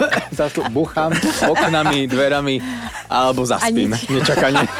buchám 0.76 1.12
oknami, 1.48 2.08
dverami 2.08 2.62
alebo 3.10 3.46
zaspím. 3.46 3.96
Nečakane. 4.10 4.64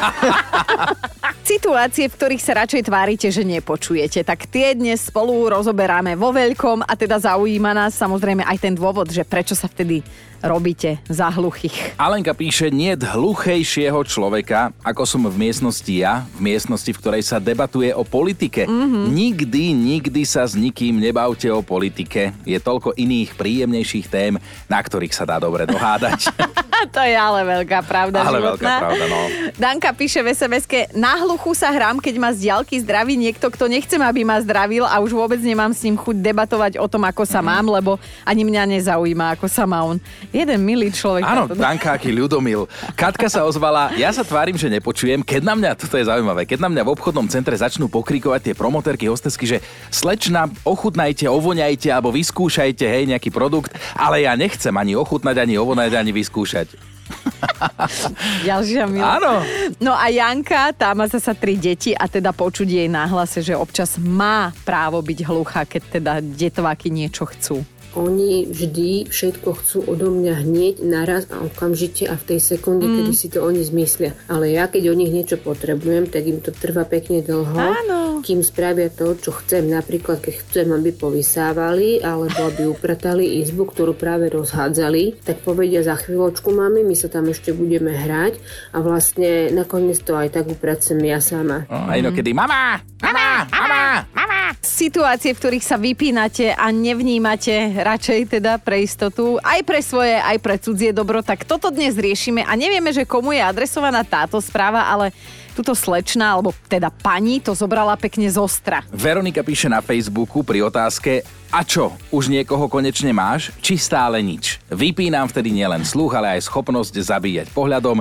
Situácie, 1.50 2.06
v 2.06 2.14
ktorých 2.14 2.42
sa 2.46 2.62
radšej 2.62 2.82
tvárite, 2.86 3.26
že 3.26 3.42
nepočujete, 3.42 4.22
tak 4.22 4.46
tie 4.46 4.78
dnes 4.78 5.02
spolu 5.02 5.50
rozoberáme 5.50 6.14
vo 6.14 6.30
veľkom 6.30 6.86
a 6.86 6.92
teda 6.94 7.18
zaujíma 7.18 7.74
nás 7.74 7.98
samozrejme 7.98 8.46
aj 8.46 8.58
ten 8.62 8.74
dôvod, 8.78 9.10
že 9.10 9.26
prečo 9.26 9.58
sa 9.58 9.66
vtedy 9.66 9.98
robíte 10.40 10.96
za 11.06 11.28
hluchých. 11.28 12.00
Alenka 12.00 12.32
píše, 12.32 12.72
nie 12.72 12.96
hluchejšieho 12.96 14.00
človeka, 14.08 14.72
ako 14.80 15.02
som 15.04 15.22
v 15.28 15.36
miestnosti 15.36 15.92
ja, 15.92 16.24
v 16.36 16.52
miestnosti, 16.52 16.88
v 16.88 17.00
ktorej 17.00 17.22
sa 17.24 17.36
debatuje 17.36 17.92
o 17.92 18.02
politike. 18.02 18.64
Mm-hmm. 18.64 19.04
Nikdy, 19.12 19.64
nikdy 19.76 20.22
sa 20.24 20.48
s 20.48 20.56
nikým 20.56 20.96
nebavte 20.96 21.48
o 21.52 21.60
politike. 21.60 22.32
Je 22.48 22.56
toľko 22.56 22.96
iných 22.96 23.36
príjemnejších 23.36 24.06
tém, 24.08 24.40
na 24.66 24.80
ktorých 24.80 25.09
sa 25.14 25.28
dá 25.28 25.36
dobre 25.38 25.66
dohádať. 25.66 26.30
to 26.94 27.00
je 27.04 27.16
ale 27.16 27.44
veľká 27.44 27.84
pravda 27.84 28.24
ale 28.24 28.40
životná. 28.40 28.56
veľká 28.56 28.80
pravda, 28.80 29.04
no. 29.06 29.20
Danka 29.60 29.90
píše 29.92 30.24
v 30.24 30.32
sms 30.32 30.64
na 30.96 31.20
hluchu 31.20 31.52
sa 31.52 31.68
hrám, 31.68 32.00
keď 32.00 32.14
ma 32.16 32.30
z 32.32 32.48
diaľky 32.48 32.80
zdraví 32.80 33.14
niekto, 33.20 33.52
kto 33.52 33.68
nechcem, 33.68 34.00
aby 34.00 34.24
ma 34.24 34.40
zdravil 34.40 34.88
a 34.88 34.96
už 35.02 35.12
vôbec 35.12 35.40
nemám 35.42 35.74
s 35.74 35.84
ním 35.84 35.98
chuť 35.98 36.16
debatovať 36.22 36.72
o 36.80 36.86
tom, 36.88 37.04
ako 37.04 37.28
sa 37.28 37.44
mm. 37.44 37.46
mám, 37.46 37.66
lebo 37.68 37.90
ani 38.24 38.42
mňa 38.46 38.62
nezaujíma, 38.78 39.36
ako 39.36 39.46
sa 39.50 39.68
má 39.68 39.84
on. 39.84 40.00
Jeden 40.32 40.60
milý 40.64 40.88
človek. 40.92 41.24
Áno, 41.26 41.50
Danka, 41.50 41.96
aký 41.96 42.12
ľudomil. 42.14 42.64
Katka 42.96 43.28
sa 43.28 43.44
ozvala, 43.44 43.92
ja 43.96 44.08
sa 44.14 44.24
tvárim, 44.24 44.56
že 44.56 44.70
nepočujem, 44.70 45.20
keď 45.20 45.42
na 45.44 45.54
mňa, 45.56 45.70
toto 45.76 45.96
je 45.96 46.08
zaujímavé, 46.08 46.48
keď 46.48 46.64
na 46.64 46.68
mňa 46.72 46.82
v 46.86 46.92
obchodnom 46.96 47.26
centre 47.28 47.52
začnú 47.56 47.88
pokrikovať 47.90 48.50
tie 48.50 48.54
promotérky, 48.56 49.08
hostesky, 49.10 49.44
že 49.44 49.58
slečna, 49.92 50.48
ochutnajte, 50.64 51.28
ovoňajte 51.28 51.88
alebo 51.92 52.14
vyskúšajte, 52.14 52.84
hej, 52.84 53.04
nejaký 53.10 53.32
produkt, 53.32 53.74
ale 53.96 54.24
ja 54.24 54.32
nechcem 54.36 54.72
ani 54.76 54.96
ochutnať, 55.00 55.40
ani 55.40 55.56
ovoňať, 55.56 55.96
ani 55.96 56.12
vyskúšať. 56.12 56.76
Ďalšia 58.48 58.84
milá. 58.86 59.18
Áno. 59.18 59.34
No 59.82 59.92
a 59.96 60.06
Janka, 60.12 60.70
tá 60.76 60.94
má 60.94 61.10
zasa 61.10 61.34
tri 61.34 61.58
deti 61.58 61.96
a 61.96 62.06
teda 62.06 62.30
počuť 62.30 62.68
jej 62.68 62.88
náhlase, 62.88 63.42
že 63.42 63.58
občas 63.58 63.98
má 63.98 64.54
právo 64.62 65.02
byť 65.02 65.18
hluchá, 65.26 65.66
keď 65.66 65.82
teda 66.00 66.12
detváky 66.22 66.92
niečo 66.92 67.26
chcú. 67.26 67.64
Oni 67.98 68.46
vždy 68.46 69.10
všetko 69.10 69.50
chcú 69.58 69.78
odo 69.90 70.14
mňa 70.14 70.46
hneď, 70.46 70.74
naraz 70.86 71.26
a 71.26 71.42
okamžite 71.42 72.06
a 72.06 72.14
v 72.14 72.22
tej 72.22 72.40
sekunde, 72.54 72.86
mm. 72.86 72.94
kedy 73.02 73.12
si 73.18 73.26
to 73.26 73.42
oni 73.42 73.66
zmyslia. 73.66 74.14
Ale 74.30 74.46
ja, 74.54 74.70
keď 74.70 74.94
o 74.94 74.94
nich 74.94 75.10
niečo 75.10 75.42
potrebujem, 75.42 76.06
tak 76.06 76.22
im 76.22 76.38
to 76.38 76.54
trvá 76.54 76.86
pekne 76.86 77.18
dlho, 77.18 77.50
Áno. 77.50 77.99
Kým 78.20 78.44
spravia 78.44 78.92
to, 78.92 79.16
čo 79.16 79.34
chcem. 79.42 79.68
Napríklad, 79.68 80.20
keď 80.20 80.34
chcem, 80.46 80.66
aby 80.70 80.92
povysávali 80.94 82.00
alebo 82.04 82.48
aby 82.48 82.68
upratali 82.70 83.40
izbu, 83.42 83.72
ktorú 83.72 83.92
práve 83.96 84.30
rozhádzali, 84.30 85.24
tak 85.24 85.42
povedia 85.42 85.80
za 85.80 85.96
chvíľočku, 85.98 86.52
mami, 86.52 86.84
my 86.86 86.96
sa 86.96 87.08
tam 87.08 87.28
ešte 87.28 87.50
budeme 87.56 87.92
hrať 87.92 88.38
a 88.72 88.78
vlastne 88.84 89.50
nakoniec 89.50 89.98
to 90.04 90.16
aj 90.16 90.32
tak 90.32 90.46
upracem 90.48 91.00
ja 91.02 91.18
sama. 91.18 91.66
A 91.68 91.98
inokedy, 91.98 92.32
mama, 92.36 92.80
mama, 93.02 93.48
mama, 93.50 94.06
mama. 94.12 94.40
Situácie, 94.60 95.32
v 95.32 95.40
ktorých 95.40 95.64
sa 95.64 95.80
vypínate 95.80 96.52
a 96.52 96.68
nevnímate 96.68 97.80
radšej 97.80 98.40
teda 98.40 98.60
pre 98.60 98.84
istotu, 98.84 99.40
aj 99.40 99.60
pre 99.64 99.80
svoje, 99.80 100.18
aj 100.20 100.36
pre 100.42 100.56
cudzie 100.60 100.92
dobro, 100.92 101.24
tak 101.24 101.48
toto 101.48 101.72
dnes 101.72 101.96
riešime 101.96 102.44
a 102.44 102.52
nevieme, 102.58 102.92
že 102.92 103.08
komu 103.08 103.32
je 103.32 103.40
adresovaná 103.40 104.04
táto 104.04 104.36
správa, 104.42 104.88
ale 104.90 105.14
túto 105.52 105.74
slečna, 105.74 106.38
alebo 106.38 106.54
teda 106.66 106.90
pani, 106.90 107.42
to 107.42 107.52
zobrala 107.52 107.98
pekne 107.98 108.30
z 108.30 108.38
ostra. 108.38 108.86
Veronika 108.90 109.42
píše 109.42 109.68
na 109.68 109.82
Facebooku 109.82 110.46
pri 110.46 110.64
otázke, 110.64 111.26
a 111.50 111.66
čo, 111.66 111.90
už 112.14 112.30
niekoho 112.30 112.70
konečne 112.70 113.10
máš, 113.10 113.50
či 113.58 113.74
stále 113.74 114.22
nič? 114.22 114.62
Vypínam 114.70 115.26
vtedy 115.26 115.50
nielen 115.50 115.82
sluch, 115.82 116.14
ale 116.14 116.38
aj 116.38 116.46
schopnosť 116.46 116.94
zabíjať 117.02 117.46
pohľadom. 117.50 117.98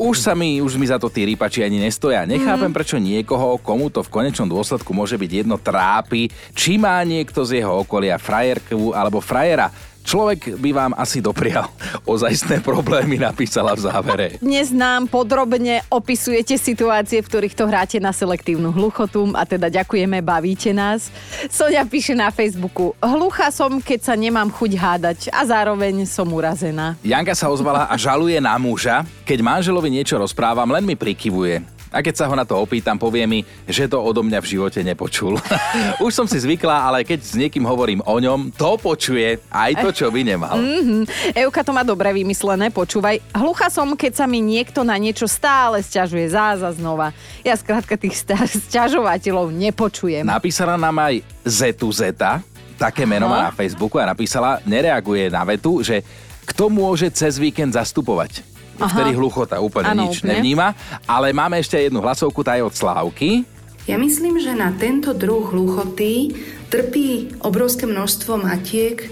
Už 0.00 0.16
sa 0.16 0.32
mi, 0.32 0.64
už 0.64 0.80
mi 0.80 0.88
za 0.88 0.96
to 0.96 1.12
tí 1.12 1.28
rýpači 1.28 1.60
ani 1.60 1.76
nestoja. 1.76 2.24
Nechápem, 2.24 2.72
mm. 2.72 2.76
prečo 2.80 2.96
niekoho, 2.96 3.60
komu 3.60 3.92
to 3.92 4.00
v 4.00 4.08
konečnom 4.08 4.48
dôsledku 4.48 4.96
môže 4.96 5.20
byť 5.20 5.44
jedno 5.44 5.60
trápi, 5.60 6.32
či 6.56 6.80
má 6.80 6.96
niekto 7.04 7.44
z 7.44 7.60
jeho 7.60 7.84
okolia 7.84 8.16
frajerku 8.16 8.96
alebo 8.96 9.20
frajera. 9.20 9.68
Človek 10.00 10.56
by 10.56 10.70
vám 10.72 10.92
asi 10.96 11.20
doprial 11.20 11.68
ozajstné 12.08 12.64
problémy, 12.64 13.20
napísala 13.20 13.76
v 13.76 13.80
závere. 13.84 14.26
Dnes 14.44 14.72
nám 14.72 15.06
podrobne 15.06 15.84
opisujete 15.92 16.56
situácie, 16.56 17.20
v 17.20 17.28
ktorých 17.28 17.54
to 17.54 17.64
hráte 17.68 17.98
na 18.00 18.10
selektívnu 18.10 18.72
hluchotu 18.72 19.28
a 19.36 19.44
teda 19.44 19.68
ďakujeme, 19.68 20.24
bavíte 20.24 20.72
nás. 20.72 21.12
Sonia 21.52 21.84
píše 21.84 22.16
na 22.16 22.32
Facebooku, 22.32 22.96
hlucha 23.00 23.52
som, 23.52 23.78
keď 23.78 24.00
sa 24.00 24.14
nemám 24.16 24.48
chuť 24.48 24.72
hádať 24.76 25.18
a 25.30 25.44
zároveň 25.44 26.08
som 26.08 26.26
urazená. 26.28 26.96
Janka 27.04 27.36
sa 27.36 27.52
ozvala 27.52 27.86
a 27.86 27.94
žaluje 27.96 28.40
na 28.40 28.56
muža, 28.56 29.04
keď 29.28 29.38
manželovi 29.44 29.88
niečo 29.92 30.16
rozprávam, 30.16 30.68
len 30.72 30.84
mi 30.84 30.96
prikyvuje. 30.96 31.79
A 31.90 32.06
keď 32.06 32.14
sa 32.22 32.28
ho 32.30 32.34
na 32.38 32.46
to 32.46 32.54
opýtam, 32.54 32.94
povie 32.94 33.26
mi, 33.26 33.42
že 33.66 33.90
to 33.90 33.98
odo 33.98 34.22
mňa 34.22 34.38
v 34.38 34.50
živote 34.56 34.80
nepočul. 34.86 35.34
Už 36.06 36.14
som 36.14 36.26
si 36.30 36.38
zvykla, 36.38 36.86
ale 36.86 37.02
keď 37.02 37.18
s 37.18 37.34
niekým 37.34 37.66
hovorím 37.66 37.98
o 38.06 38.16
ňom, 38.22 38.54
to 38.54 38.78
počuje 38.78 39.42
aj 39.50 39.70
to, 39.82 39.88
čo 39.90 40.06
by 40.14 40.22
nemal. 40.22 40.54
Mm-hmm. 40.54 41.34
Euka 41.34 41.66
to 41.66 41.74
má 41.74 41.82
dobre 41.82 42.14
vymyslené, 42.14 42.70
počúvaj. 42.70 43.18
Hlucha 43.34 43.66
som, 43.74 43.90
keď 43.98 44.22
sa 44.22 44.26
mi 44.30 44.38
niekto 44.38 44.86
na 44.86 44.94
niečo 44.94 45.26
stále 45.26 45.82
sťažuje 45.82 46.30
záza 46.30 46.70
znova. 46.78 47.10
Ja 47.42 47.58
skrátka 47.58 47.98
tých 47.98 48.22
sťažovateľov 48.70 49.50
nepočujem. 49.50 50.22
Napísala 50.22 50.78
nám 50.78 50.94
aj 51.02 51.26
Zetu 51.42 51.90
Zeta, 51.90 52.38
také 52.80 53.04
meno 53.04 53.28
má 53.28 53.50
na 53.50 53.52
Facebooku 53.52 54.00
a 54.00 54.08
napísala, 54.08 54.62
nereaguje 54.64 55.28
na 55.28 55.44
vetu, 55.44 55.84
že 55.84 56.00
kto 56.48 56.72
môže 56.72 57.12
cez 57.12 57.36
víkend 57.36 57.76
zastupovať? 57.76 58.40
Aha. 58.80 58.92
vtedy 58.96 59.12
hluchota 59.16 59.60
úplne 59.60 59.92
ano, 59.92 60.08
nič 60.08 60.24
úplne. 60.24 60.40
nevníma. 60.40 60.72
Ale 61.04 61.32
máme 61.36 61.60
ešte 61.60 61.76
jednu 61.76 62.00
hlasovku, 62.00 62.40
tá 62.40 62.56
je 62.56 62.64
od 62.64 62.74
Slávky. 62.74 63.44
Ja 63.88 63.96
myslím, 63.96 64.38
že 64.38 64.54
na 64.54 64.70
tento 64.76 65.16
druh 65.16 65.50
hluchoty 65.50 66.36
trpí 66.70 67.40
obrovské 67.42 67.88
množstvo 67.88 68.38
matiek 68.38 69.08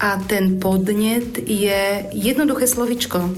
a 0.00 0.16
ten 0.24 0.56
podnet 0.56 1.38
je 1.42 2.06
jednoduché 2.16 2.64
slovičko. 2.64 3.28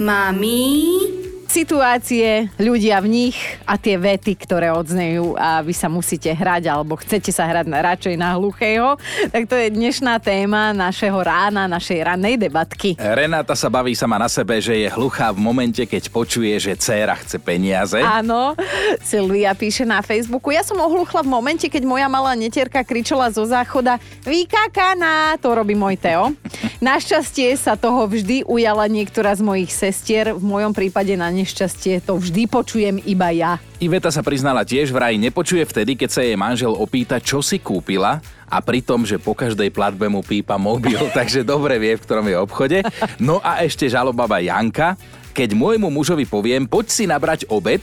Mami, 0.00 1.19
situácie, 1.50 2.46
ľudia 2.62 3.02
v 3.02 3.10
nich 3.10 3.38
a 3.66 3.74
tie 3.74 3.98
vety, 3.98 4.38
ktoré 4.38 4.70
odznejú 4.70 5.34
a 5.34 5.58
vy 5.66 5.74
sa 5.74 5.90
musíte 5.90 6.30
hrať 6.30 6.70
alebo 6.70 6.94
chcete 6.94 7.34
sa 7.34 7.42
hrať 7.42 7.66
na, 7.66 7.82
radšej 7.82 8.14
na 8.14 8.38
hluchého, 8.38 8.94
tak 9.34 9.50
to 9.50 9.58
je 9.58 9.74
dnešná 9.74 10.22
téma 10.22 10.70
našeho 10.70 11.18
rána, 11.18 11.66
našej 11.66 12.06
rannej 12.06 12.38
debatky. 12.38 12.94
Renáta 12.94 13.58
sa 13.58 13.66
baví 13.66 13.98
sama 13.98 14.14
na 14.14 14.30
sebe, 14.30 14.62
že 14.62 14.78
je 14.78 14.86
hluchá 14.94 15.34
v 15.34 15.42
momente, 15.42 15.82
keď 15.82 16.06
počuje, 16.14 16.54
že 16.62 16.78
dcéra 16.78 17.18
chce 17.18 17.42
peniaze. 17.42 17.98
Áno, 17.98 18.54
Silvia 19.02 19.50
píše 19.58 19.82
na 19.82 20.06
Facebooku, 20.06 20.54
ja 20.54 20.62
som 20.62 20.78
ohluchla 20.78 21.26
v 21.26 21.34
momente, 21.34 21.66
keď 21.66 21.82
moja 21.82 22.06
malá 22.06 22.38
netierka 22.38 22.86
kričala 22.86 23.26
zo 23.34 23.42
záchoda 23.42 23.98
vykakaná, 24.22 25.34
to 25.42 25.50
robí 25.50 25.74
môj 25.74 25.98
Teo. 25.98 26.30
Našťastie 26.78 27.58
sa 27.58 27.74
toho 27.74 28.06
vždy 28.06 28.46
ujala 28.46 28.86
niektorá 28.86 29.34
z 29.34 29.42
mojich 29.42 29.74
sestier, 29.74 30.30
v 30.30 30.44
mojom 30.46 30.70
prípade 30.70 31.18
na 31.18 31.39
nešťastie 31.40 32.04
to 32.04 32.20
vždy 32.20 32.44
počujem 32.44 33.00
iba 33.08 33.32
ja. 33.32 33.56
Iveta 33.80 34.12
sa 34.12 34.20
priznala 34.20 34.62
tiež 34.62 34.92
vraj 34.92 35.16
nepočuje 35.16 35.64
vtedy, 35.64 35.96
keď 35.96 36.08
sa 36.12 36.20
jej 36.20 36.36
manžel 36.36 36.76
opýta, 36.76 37.16
čo 37.16 37.40
si 37.40 37.56
kúpila 37.56 38.20
a 38.50 38.56
pritom, 38.60 39.06
že 39.08 39.16
po 39.16 39.32
každej 39.32 39.72
platbe 39.72 40.10
mu 40.10 40.20
pípa 40.20 40.60
mobil, 40.60 40.98
takže 41.16 41.46
dobre 41.46 41.80
vie, 41.80 41.96
v 41.96 42.04
ktorom 42.04 42.26
je 42.28 42.36
obchode. 42.36 42.78
No 43.16 43.40
a 43.40 43.64
ešte 43.64 43.88
žalobaba 43.88 44.42
Janka, 44.42 44.98
keď 45.32 45.56
môjmu 45.56 45.88
mužovi 45.88 46.28
poviem, 46.28 46.66
poď 46.68 46.86
si 46.90 47.04
nabrať 47.08 47.46
obed, 47.48 47.80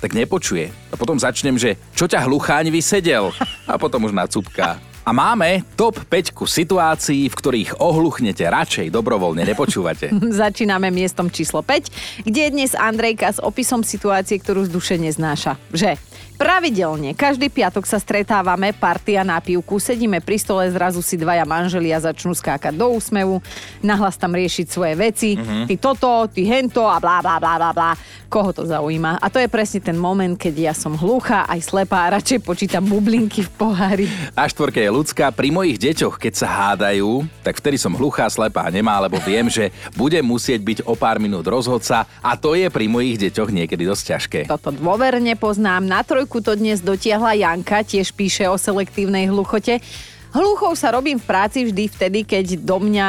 tak 0.00 0.16
nepočuje. 0.16 0.72
A 0.92 0.94
potom 0.96 1.20
začnem, 1.20 1.60
že 1.60 1.76
čo 1.92 2.08
ťa 2.08 2.24
hlucháň 2.24 2.72
vysedel? 2.72 3.32
A 3.68 3.76
potom 3.76 4.08
už 4.08 4.16
nacupká. 4.16 4.89
A 5.00 5.16
máme 5.16 5.64
top 5.80 5.96
5 6.12 6.36
situácií, 6.44 7.32
v 7.32 7.34
ktorých 7.34 7.80
ohluchnete, 7.80 8.44
radšej 8.44 8.92
dobrovoľne 8.92 9.48
nepočúvate. 9.48 10.12
Začíname 10.44 10.92
miestom 10.92 11.32
číslo 11.32 11.64
5, 11.64 12.28
kde 12.28 12.40
je 12.44 12.50
dnes 12.52 12.72
Andrejka 12.76 13.32
s 13.32 13.40
opisom 13.40 13.80
situácie, 13.80 14.36
ktorú 14.36 14.68
z 14.68 14.70
duše 14.70 14.94
neznáša. 15.00 15.56
Že 15.72 15.96
Pravidelne, 16.40 17.12
každý 17.12 17.52
piatok 17.52 17.84
sa 17.84 18.00
stretávame, 18.00 18.72
partia 18.72 19.20
na 19.20 19.44
pivku, 19.44 19.76
sedíme 19.76 20.24
pri 20.24 20.40
stole, 20.40 20.72
zrazu 20.72 21.04
si 21.04 21.20
dvaja 21.20 21.44
manželia 21.44 22.00
začnú 22.00 22.32
skákať 22.32 22.80
do 22.80 22.96
úsmevu, 22.96 23.44
nahlas 23.84 24.16
tam 24.16 24.32
riešiť 24.32 24.66
svoje 24.72 24.96
veci, 24.96 25.36
mm-hmm. 25.36 25.68
ty 25.68 25.76
toto, 25.76 26.08
ty 26.32 26.48
hento 26.48 26.88
a 26.88 26.96
blá, 26.96 27.20
blá, 27.20 27.36
blá, 27.36 27.60
blá, 27.60 27.70
blá. 27.76 27.92
Koho 28.32 28.56
to 28.56 28.64
zaujíma? 28.64 29.20
A 29.20 29.28
to 29.28 29.36
je 29.36 29.52
presne 29.52 29.84
ten 29.84 30.00
moment, 30.00 30.32
keď 30.32 30.72
ja 30.72 30.72
som 30.72 30.96
hluchá, 30.96 31.44
aj 31.44 31.60
slepá 31.60 32.08
a 32.08 32.16
radšej 32.16 32.40
počítam 32.40 32.88
bublinky 32.88 33.44
v 33.44 33.50
pohári. 33.60 34.06
A 34.32 34.48
štvorka 34.48 34.80
je 34.80 34.88
ľudská. 34.90 35.30
Pri 35.30 35.54
mojich 35.54 35.78
deťoch, 35.78 36.18
keď 36.18 36.34
sa 36.34 36.48
hádajú, 36.50 37.24
tak 37.40 37.62
vtedy 37.62 37.78
som 37.78 37.94
hluchá, 37.94 38.26
slepá 38.26 38.66
nemá, 38.68 38.98
lebo 38.98 39.16
viem, 39.22 39.46
že 39.46 39.70
budem 39.94 40.26
musieť 40.26 40.60
byť 40.60 40.78
o 40.84 40.98
pár 40.98 41.22
minút 41.22 41.46
rozhodca 41.46 42.04
a 42.20 42.34
to 42.34 42.58
je 42.58 42.66
pri 42.68 42.90
mojich 42.90 43.16
deťoch 43.16 43.54
niekedy 43.54 43.86
dosť 43.86 44.04
ťažké. 44.10 44.40
Toto 44.50 44.74
dôverne 44.74 45.32
poznám. 45.38 45.86
Na 45.86 46.02
trojku 46.02 46.42
to 46.42 46.58
dnes 46.58 46.82
dotiahla 46.82 47.38
Janka, 47.38 47.86
tiež 47.86 48.10
píše 48.12 48.50
o 48.50 48.58
selektívnej 48.58 49.30
hluchote. 49.30 49.78
Hluchou 50.30 50.78
sa 50.78 50.94
robím 50.94 51.18
v 51.18 51.26
práci 51.26 51.66
vždy 51.66 51.90
vtedy, 51.90 52.22
keď, 52.22 52.62
do 52.62 52.78
mňa, 52.78 53.08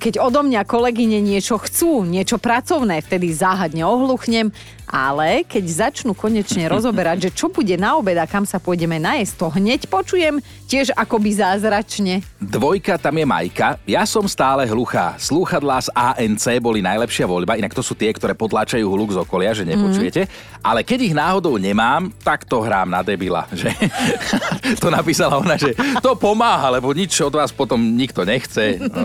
keď 0.00 0.16
odo 0.16 0.40
mňa 0.40 0.64
kolegyne 0.64 1.20
niečo 1.20 1.60
chcú, 1.60 2.08
niečo 2.08 2.40
pracovné, 2.40 3.04
vtedy 3.04 3.36
záhadne 3.36 3.84
ohluchnem 3.84 4.48
ale 4.94 5.42
keď 5.42 5.64
začnú 5.90 6.14
konečne 6.14 6.68
rozoberať, 6.74 7.28
že 7.28 7.34
čo 7.34 7.50
bude 7.50 7.74
na 7.74 7.98
obed 7.98 8.14
a 8.14 8.30
kam 8.30 8.46
sa 8.46 8.62
pôjdeme 8.62 9.02
najesť, 9.02 9.34
to 9.34 9.46
hneď 9.50 9.80
počujem 9.90 10.38
tiež 10.64 10.96
akoby 10.96 11.36
zázračne. 11.36 12.24
Dvojka, 12.40 12.96
tam 12.96 13.14
je 13.20 13.26
Majka. 13.28 13.76
Ja 13.84 14.08
som 14.08 14.24
stále 14.24 14.64
hluchá. 14.64 15.14
Slúchadlá 15.20 15.84
z 15.84 15.88
ANC 15.92 16.44
boli 16.58 16.80
najlepšia 16.80 17.28
voľba, 17.28 17.60
inak 17.60 17.76
to 17.76 17.84
sú 17.84 17.92
tie, 17.92 18.10
ktoré 18.10 18.32
potláčajú 18.32 18.84
hluk 18.84 19.12
z 19.14 19.18
okolia, 19.20 19.52
že 19.52 19.68
nepočujete. 19.68 20.24
Mm. 20.24 20.30
Ale 20.64 20.80
keď 20.80 20.98
ich 21.04 21.14
náhodou 21.14 21.60
nemám, 21.60 22.08
tak 22.24 22.48
to 22.48 22.64
hrám 22.64 22.88
na 22.88 23.04
debila. 23.04 23.44
Že? 23.52 23.68
to 24.82 24.88
napísala 24.88 25.36
ona, 25.36 25.60
že 25.60 25.76
to 26.00 26.16
pomáha, 26.16 26.72
lebo 26.72 26.96
nič 26.96 27.12
od 27.20 27.36
vás 27.36 27.52
potom 27.52 27.76
nikto 27.80 28.24
nechce. 28.24 28.80
No. 28.80 29.04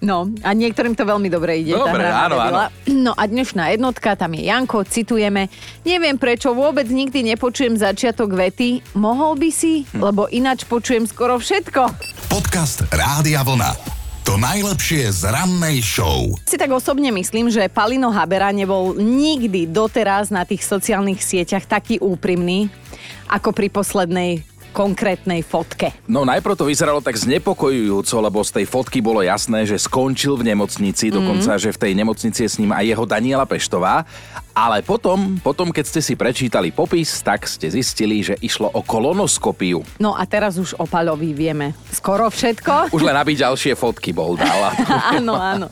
no 0.08 0.16
a 0.44 0.52
niektorým 0.52 0.92
to 0.92 1.08
veľmi 1.08 1.32
dobre 1.32 1.64
ide. 1.64 1.72
Dobre, 1.72 2.04
tá 2.04 2.28
áno, 2.28 2.36
áno. 2.36 2.56
No 2.84 3.12
a 3.16 3.24
dnešná 3.24 3.72
jednotka, 3.72 4.14
tam 4.20 4.36
je 4.36 4.44
Janko, 4.52 4.84
citujeme. 4.84 5.48
Neviem 5.88 6.20
prečo, 6.20 6.52
vôbec 6.52 6.84
nikdy 6.84 7.24
nepočujem 7.32 7.80
začiatok 7.80 8.36
vety. 8.36 8.84
Mohol 8.92 9.40
by 9.40 9.50
si? 9.50 9.88
Hm. 9.88 10.17
Lebo 10.18 10.34
ináč 10.34 10.66
počujem 10.66 11.06
skoro 11.06 11.38
všetko. 11.38 11.94
Podcast 12.26 12.82
Rádia 12.90 13.46
Vlna. 13.46 13.70
To 14.26 14.34
najlepšie 14.34 15.14
z 15.14 15.30
rannej 15.30 15.78
show. 15.78 16.34
Si 16.42 16.58
tak 16.58 16.74
osobne 16.74 17.14
myslím, 17.14 17.54
že 17.54 17.70
Palino 17.70 18.10
Habera 18.10 18.50
nebol 18.50 18.98
nikdy 18.98 19.70
doteraz 19.70 20.34
na 20.34 20.42
tých 20.42 20.66
sociálnych 20.66 21.22
sieťach 21.22 21.70
taký 21.70 22.02
úprimný, 22.02 22.66
ako 23.30 23.54
pri 23.54 23.70
poslednej 23.70 24.42
konkrétnej 24.74 25.46
fotke? 25.46 25.94
No 26.10 26.26
najprv 26.26 26.58
to 26.58 26.66
vyzeralo 26.66 26.98
tak 26.98 27.14
znepokojujúco, 27.14 28.14
lebo 28.18 28.42
z 28.42 28.58
tej 28.58 28.66
fotky 28.66 28.98
bolo 28.98 29.22
jasné, 29.22 29.70
že 29.70 29.78
skončil 29.78 30.34
v 30.34 30.50
nemocnici, 30.50 31.08
mm. 31.08 31.14
dokonca, 31.14 31.62
že 31.62 31.70
v 31.70 31.78
tej 31.78 31.92
nemocnici 31.94 32.42
je 32.42 32.50
s 32.50 32.58
ním 32.58 32.74
aj 32.74 32.84
jeho 32.90 33.04
Daniela 33.06 33.46
Peštová. 33.46 34.02
Ale 34.58 34.82
potom, 34.82 35.38
potom, 35.38 35.70
keď 35.70 35.86
ste 35.86 36.00
si 36.02 36.18
prečítali 36.18 36.74
popis, 36.74 37.22
tak 37.22 37.46
ste 37.46 37.70
zistili, 37.70 38.26
že 38.26 38.34
išlo 38.42 38.66
o 38.74 38.82
kolonoskopiu. 38.82 39.86
No 40.02 40.18
a 40.18 40.26
teraz 40.26 40.58
už 40.58 40.74
o 40.82 40.84
Palovi 40.90 41.30
vieme 41.30 41.78
skoro 41.94 42.26
všetko. 42.26 42.90
Už 42.96 43.06
len 43.06 43.14
aby 43.14 43.38
ďalšie 43.38 43.78
fotky 43.78 44.10
bol 44.10 44.34
dala. 44.34 44.74
áno, 45.14 45.38
áno. 45.38 45.70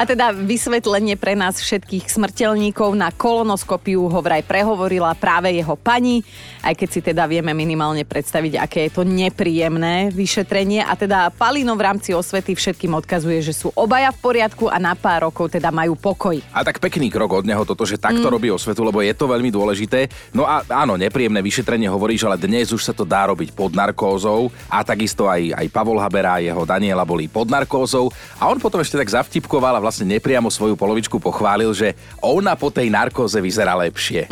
A 0.00 0.08
teda 0.08 0.32
vysvetlenie 0.32 1.20
pre 1.20 1.36
nás 1.36 1.60
všetkých 1.60 2.08
smrteľníkov 2.08 2.96
na 2.96 3.12
kolonoskopiu 3.12 4.08
ho 4.08 4.20
vraj 4.24 4.40
prehovorila 4.40 5.12
práve 5.12 5.52
jeho 5.52 5.76
pani, 5.76 6.24
aj 6.64 6.72
keď 6.72 6.88
si 6.88 7.00
teda 7.04 7.28
vieme 7.28 7.52
minimálne 7.52 8.08
predstaviť, 8.08 8.56
aké 8.56 8.88
je 8.88 8.96
to 8.96 9.04
nepríjemné 9.04 10.08
vyšetrenie. 10.08 10.80
A 10.80 10.96
teda 10.96 11.28
Palino 11.36 11.76
v 11.76 11.84
rámci 11.84 12.16
osvety 12.16 12.56
všetkým 12.56 12.96
odkazuje, 12.96 13.44
že 13.44 13.52
sú 13.52 13.68
obaja 13.76 14.08
v 14.08 14.24
poriadku 14.24 14.72
a 14.72 14.80
na 14.80 14.96
pár 14.96 15.28
rokov 15.28 15.52
teda 15.52 15.68
majú 15.68 16.00
pokoj. 16.00 16.40
A 16.56 16.64
tak 16.64 16.80
pekný 16.80 17.12
krok 17.12 17.36
od 17.36 17.44
neho 17.44 17.68
toto, 17.68 17.84
že 17.84 18.00
tak 18.00 18.21
to 18.22 18.30
mm. 18.30 18.34
robí 18.38 18.48
osvetu, 18.54 18.86
lebo 18.86 19.02
je 19.02 19.10
to 19.10 19.26
veľmi 19.26 19.50
dôležité. 19.50 20.06
No 20.30 20.46
a 20.46 20.62
áno, 20.70 20.94
nepríjemné 20.94 21.42
vyšetrenie 21.42 21.90
hovoríš, 21.90 22.30
ale 22.30 22.38
dnes 22.38 22.70
už 22.70 22.86
sa 22.86 22.94
to 22.94 23.02
dá 23.02 23.26
robiť 23.26 23.50
pod 23.50 23.74
narkózou 23.74 24.54
a 24.70 24.86
takisto 24.86 25.26
aj, 25.26 25.58
aj 25.58 25.66
Pavol 25.74 25.98
Habera 25.98 26.38
a 26.38 26.44
jeho 26.44 26.62
Daniela 26.62 27.02
boli 27.02 27.26
pod 27.26 27.50
narkózou 27.50 28.14
a 28.38 28.46
on 28.46 28.62
potom 28.62 28.78
ešte 28.78 28.94
tak 28.94 29.10
zavtipkoval 29.10 29.74
a 29.74 29.82
vlastne 29.82 30.06
nepriamo 30.06 30.46
svoju 30.46 30.78
polovičku 30.78 31.18
pochválil, 31.18 31.74
že 31.74 31.98
ona 32.22 32.54
po 32.54 32.70
tej 32.70 32.88
narkóze 32.88 33.42
vyzerá 33.42 33.74
lepšie. 33.74 34.30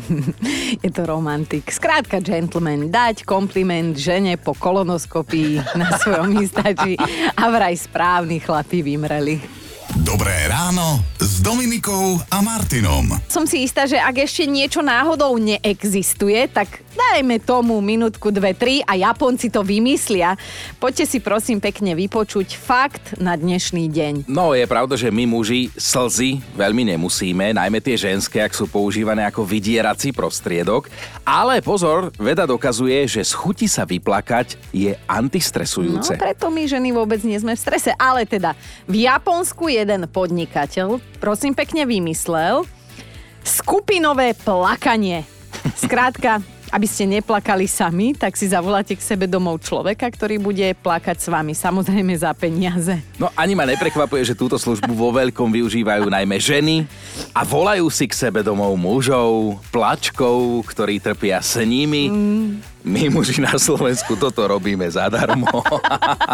je 0.84 0.90
to 0.92 1.02
romantik. 1.08 1.72
Skrátka, 1.72 2.20
gentleman, 2.20 2.92
dať 2.92 3.24
kompliment 3.24 3.96
žene 3.96 4.36
po 4.36 4.52
kolonoskopii 4.52 5.78
na 5.78 5.96
svojom 5.96 6.36
instači 6.42 6.98
a 7.34 7.44
vraj 7.48 7.74
správni 7.78 8.42
chlapi 8.42 8.84
vymreli. 8.84 9.65
Dobré 10.04 10.44
ráno 10.52 11.00
s 11.16 11.40
Dominikou 11.40 12.20
a 12.28 12.44
Martinom. 12.44 13.16
Som 13.32 13.48
si 13.48 13.64
istá, 13.64 13.88
že 13.88 13.96
ak 13.96 14.28
ešte 14.28 14.44
niečo 14.44 14.84
náhodou 14.84 15.40
neexistuje, 15.40 16.52
tak 16.52 16.84
dajme 16.96 17.36
tomu 17.44 17.78
minútku, 17.84 18.32
dve, 18.32 18.56
tri 18.56 18.80
a 18.82 18.96
Japonci 18.96 19.52
to 19.52 19.60
vymyslia. 19.60 20.34
Poďte 20.80 21.04
si 21.04 21.18
prosím 21.20 21.60
pekne 21.60 21.92
vypočuť 21.92 22.56
fakt 22.56 23.20
na 23.20 23.36
dnešný 23.36 23.86
deň. 23.92 24.14
No 24.26 24.56
je 24.56 24.64
pravda, 24.64 24.96
že 24.96 25.12
my 25.12 25.28
muži 25.28 25.68
slzy 25.76 26.40
veľmi 26.56 26.88
nemusíme, 26.96 27.52
najmä 27.52 27.78
tie 27.84 28.00
ženské, 28.00 28.40
ak 28.40 28.56
sú 28.56 28.66
používané 28.66 29.28
ako 29.28 29.44
vydierací 29.44 30.16
prostriedok. 30.16 30.88
Ale 31.22 31.60
pozor, 31.60 32.08
veda 32.16 32.48
dokazuje, 32.48 33.04
že 33.04 33.22
z 33.22 33.32
chuti 33.36 33.68
sa 33.68 33.84
vyplakať 33.84 34.56
je 34.72 34.96
antistresujúce. 35.04 36.16
No 36.16 36.22
preto 36.22 36.48
my 36.48 36.64
ženy 36.64 36.96
vôbec 36.96 37.20
nie 37.22 37.36
sme 37.36 37.52
v 37.52 37.60
strese. 37.60 37.92
Ale 38.00 38.24
teda 38.24 38.56
v 38.88 39.04
Japonsku 39.04 39.68
jeden 39.68 40.08
podnikateľ, 40.08 40.98
prosím 41.20 41.52
pekne 41.52 41.84
vymyslel, 41.84 42.64
skupinové 43.44 44.34
plakanie. 44.34 45.22
Skrátka, 45.84 46.42
aby 46.70 46.86
ste 46.86 47.06
neplakali 47.06 47.70
sami, 47.70 48.14
tak 48.16 48.34
si 48.34 48.50
zavoláte 48.50 48.94
k 48.94 49.02
sebe 49.02 49.30
domov 49.30 49.62
človeka, 49.62 50.06
ktorý 50.10 50.42
bude 50.42 50.66
plakať 50.82 51.16
s 51.22 51.26
vami, 51.30 51.52
samozrejme 51.54 52.14
za 52.18 52.32
peniaze. 52.34 52.98
No 53.20 53.30
ani 53.38 53.54
ma 53.54 53.68
neprekvapuje, 53.68 54.22
že 54.22 54.38
túto 54.38 54.58
službu 54.58 54.90
vo 54.90 55.10
veľkom 55.14 55.50
využívajú 55.52 56.10
najmä 56.10 56.36
ženy 56.42 56.86
a 57.30 57.46
volajú 57.46 57.86
si 57.90 58.10
k 58.10 58.14
sebe 58.14 58.42
domov 58.42 58.74
mužov, 58.74 59.62
plačkov, 59.70 60.66
ktorí 60.66 60.98
trpia 60.98 61.38
s 61.38 61.58
nimi. 61.62 62.10
Mm. 62.10 62.48
My 62.86 63.10
muži 63.10 63.42
na 63.42 63.58
Slovensku 63.58 64.14
toto 64.14 64.46
robíme 64.46 64.86
zadarmo. 64.86 65.50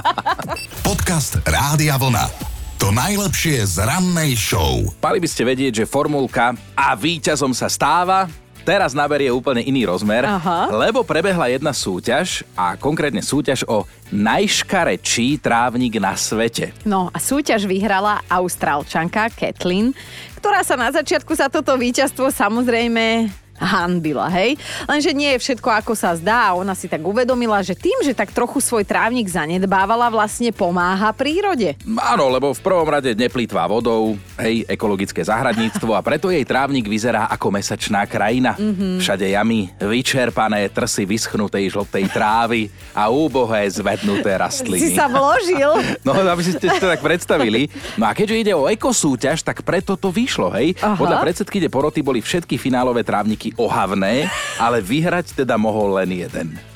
Podcast 0.87 1.41
Rádia 1.49 1.97
Vlna. 1.97 2.53
To 2.83 2.91
najlepšie 2.91 3.63
z 3.63 3.87
rannej 3.87 4.35
show. 4.35 4.83
Mali 4.99 5.23
by 5.23 5.29
ste 5.31 5.47
vedieť, 5.47 5.73
že 5.81 5.85
formulka 5.87 6.51
a 6.75 6.99
víťazom 6.99 7.55
sa 7.55 7.71
stáva 7.71 8.27
teraz 8.63 8.95
naberie 8.95 9.29
úplne 9.35 9.61
iný 9.61 9.91
rozmer, 9.91 10.25
Aha. 10.25 10.71
lebo 10.71 11.03
prebehla 11.03 11.51
jedna 11.51 11.75
súťaž 11.75 12.47
a 12.55 12.79
konkrétne 12.79 13.21
súťaž 13.21 13.67
o 13.67 13.85
najškarečší 14.15 15.43
trávnik 15.43 15.99
na 15.99 16.15
svete. 16.15 16.71
No 16.87 17.11
a 17.11 17.19
súťaž 17.19 17.67
vyhrala 17.67 18.23
austrálčanka 18.31 19.29
Kathleen, 19.35 19.93
ktorá 20.39 20.63
sa 20.63 20.79
na 20.79 20.95
začiatku 20.95 21.35
za 21.35 21.51
toto 21.51 21.75
víťazstvo 21.75 22.31
samozrejme 22.31 23.42
hanbila, 23.63 24.27
hej? 24.35 24.59
Lenže 24.91 25.15
nie 25.15 25.39
je 25.39 25.43
všetko 25.43 25.69
ako 25.71 25.95
sa 25.95 26.13
zdá 26.19 26.51
a 26.51 26.57
ona 26.59 26.75
si 26.75 26.91
tak 26.91 27.01
uvedomila, 27.01 27.63
že 27.63 27.79
tým, 27.79 28.03
že 28.03 28.13
tak 28.13 28.35
trochu 28.35 28.59
svoj 28.59 28.83
trávnik 28.83 29.31
zanedbávala, 29.31 30.11
vlastne 30.11 30.51
pomáha 30.51 31.15
prírode. 31.15 31.79
Áno, 32.03 32.27
lebo 32.27 32.51
v 32.51 32.61
prvom 32.61 32.89
rade 32.91 33.15
neplýtvá 33.15 33.71
vodou, 33.71 34.19
hej, 34.43 34.67
ekologické 34.67 35.23
zahradníctvo 35.23 35.95
a 35.95 36.03
preto 36.03 36.29
jej 36.29 36.43
trávnik 36.43 36.91
vyzerá 36.91 37.31
ako 37.31 37.55
mesačná 37.55 38.05
krajina. 38.11 38.59
Mm-hmm. 38.59 38.99
Všade 38.99 39.27
jamy, 39.31 39.71
vyčerpané 39.79 40.67
trsy 40.69 41.07
vyschnutej 41.07 41.71
žltej 41.71 42.05
trávy 42.11 42.69
a 42.91 43.09
úbohé 43.09 43.71
zvednuté 43.71 44.35
rastliny. 44.35 44.83
Si 44.83 44.91
sa 44.99 45.07
vložil. 45.07 45.71
No, 46.03 46.19
aby 46.19 46.43
ste 46.43 46.59
to 46.59 46.89
tak 46.91 46.99
predstavili. 46.99 47.71
No 47.95 48.11
a 48.11 48.13
keďže 48.17 48.37
ide 48.37 48.53
o 48.57 48.67
ekosúťaž, 48.67 49.45
tak 49.47 49.63
preto 49.63 49.95
to 49.95 50.11
vyšlo, 50.11 50.51
hej? 50.51 50.75
Aha. 50.83 50.99
Podľa 50.99 51.23
predsedkyne 51.23 51.69
poroty 51.71 52.03
boli 52.03 52.19
všetky 52.19 52.59
finálové 52.59 53.07
trávniky 53.07 53.52
ohavné, 53.61 54.29
ale 54.57 54.79
vyhrať 54.81 55.45
teda 55.45 55.61
mohol 55.61 56.01
len 56.01 56.11
jeden. 56.13 56.72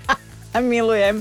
Milujem. 0.62 1.20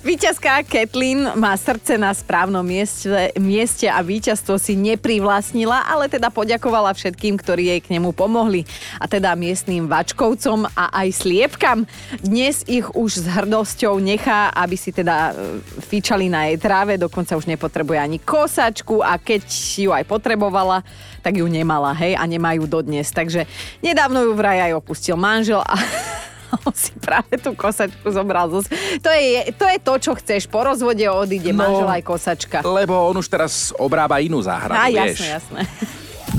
Výťazka 0.00 0.62
Kathleen 0.62 1.34
má 1.34 1.56
srdce 1.58 1.98
na 1.98 2.14
správnom 2.14 2.62
mieste, 2.62 3.10
mieste 3.36 3.90
a 3.90 3.98
víťazstvo 4.00 4.56
si 4.56 4.78
neprivlastnila, 4.78 5.90
ale 5.90 6.06
teda 6.06 6.30
poďakovala 6.30 6.94
všetkým, 6.94 7.34
ktorí 7.34 7.74
jej 7.74 7.80
k 7.82 7.92
nemu 7.98 8.14
pomohli. 8.14 8.62
A 9.02 9.10
teda 9.10 9.34
miestným 9.34 9.90
vačkovcom 9.90 10.70
a 10.72 10.84
aj 11.02 11.08
sliepkam. 11.26 11.84
Dnes 12.22 12.62
ich 12.70 12.86
už 12.94 13.24
s 13.24 13.26
hrdosťou 13.26 13.98
nechá, 13.98 14.54
aby 14.54 14.76
si 14.78 14.94
teda 14.94 15.34
e, 15.34 15.60
fičali 15.82 16.30
na 16.30 16.50
jej 16.50 16.58
tráve, 16.60 16.94
dokonca 17.00 17.34
už 17.34 17.50
nepotrebuje 17.50 17.98
ani 17.98 18.18
kosačku 18.22 19.02
a 19.02 19.18
keď 19.18 19.42
ju 19.80 19.90
aj 19.90 20.06
potrebovala, 20.06 20.86
tak 21.20 21.36
ju 21.36 21.46
nemala, 21.50 21.92
hej, 21.98 22.16
a 22.16 22.24
nemajú 22.24 22.64
dodnes. 22.64 23.12
Takže 23.12 23.44
nedávno 23.84 24.24
ju 24.24 24.32
vraj 24.32 24.70
aj 24.70 24.78
opustil 24.78 25.18
manžel 25.18 25.60
a 25.60 25.76
on 26.66 26.74
si 26.86 26.92
práve 26.98 27.34
tú 27.38 27.54
kosačku 27.54 28.06
zobral. 28.10 28.50
Zo... 28.50 28.66
To, 29.02 29.10
je, 29.10 29.54
to 29.54 29.64
je 29.66 29.78
to, 29.78 29.94
čo 29.98 30.12
chceš. 30.18 30.46
Po 30.50 30.62
rozvode 30.66 31.02
odíde 31.06 31.54
no, 31.54 31.62
manžel 31.62 31.88
aj 31.88 32.02
kosačka. 32.02 32.58
Lebo 32.66 32.94
on 33.10 33.16
už 33.18 33.26
teraz 33.30 33.70
obrába 33.78 34.18
inú 34.18 34.42
záhradu, 34.42 34.78
Á, 34.78 34.90
vieš. 34.90 35.20
jasné, 35.20 35.26
jasné. 35.38 35.60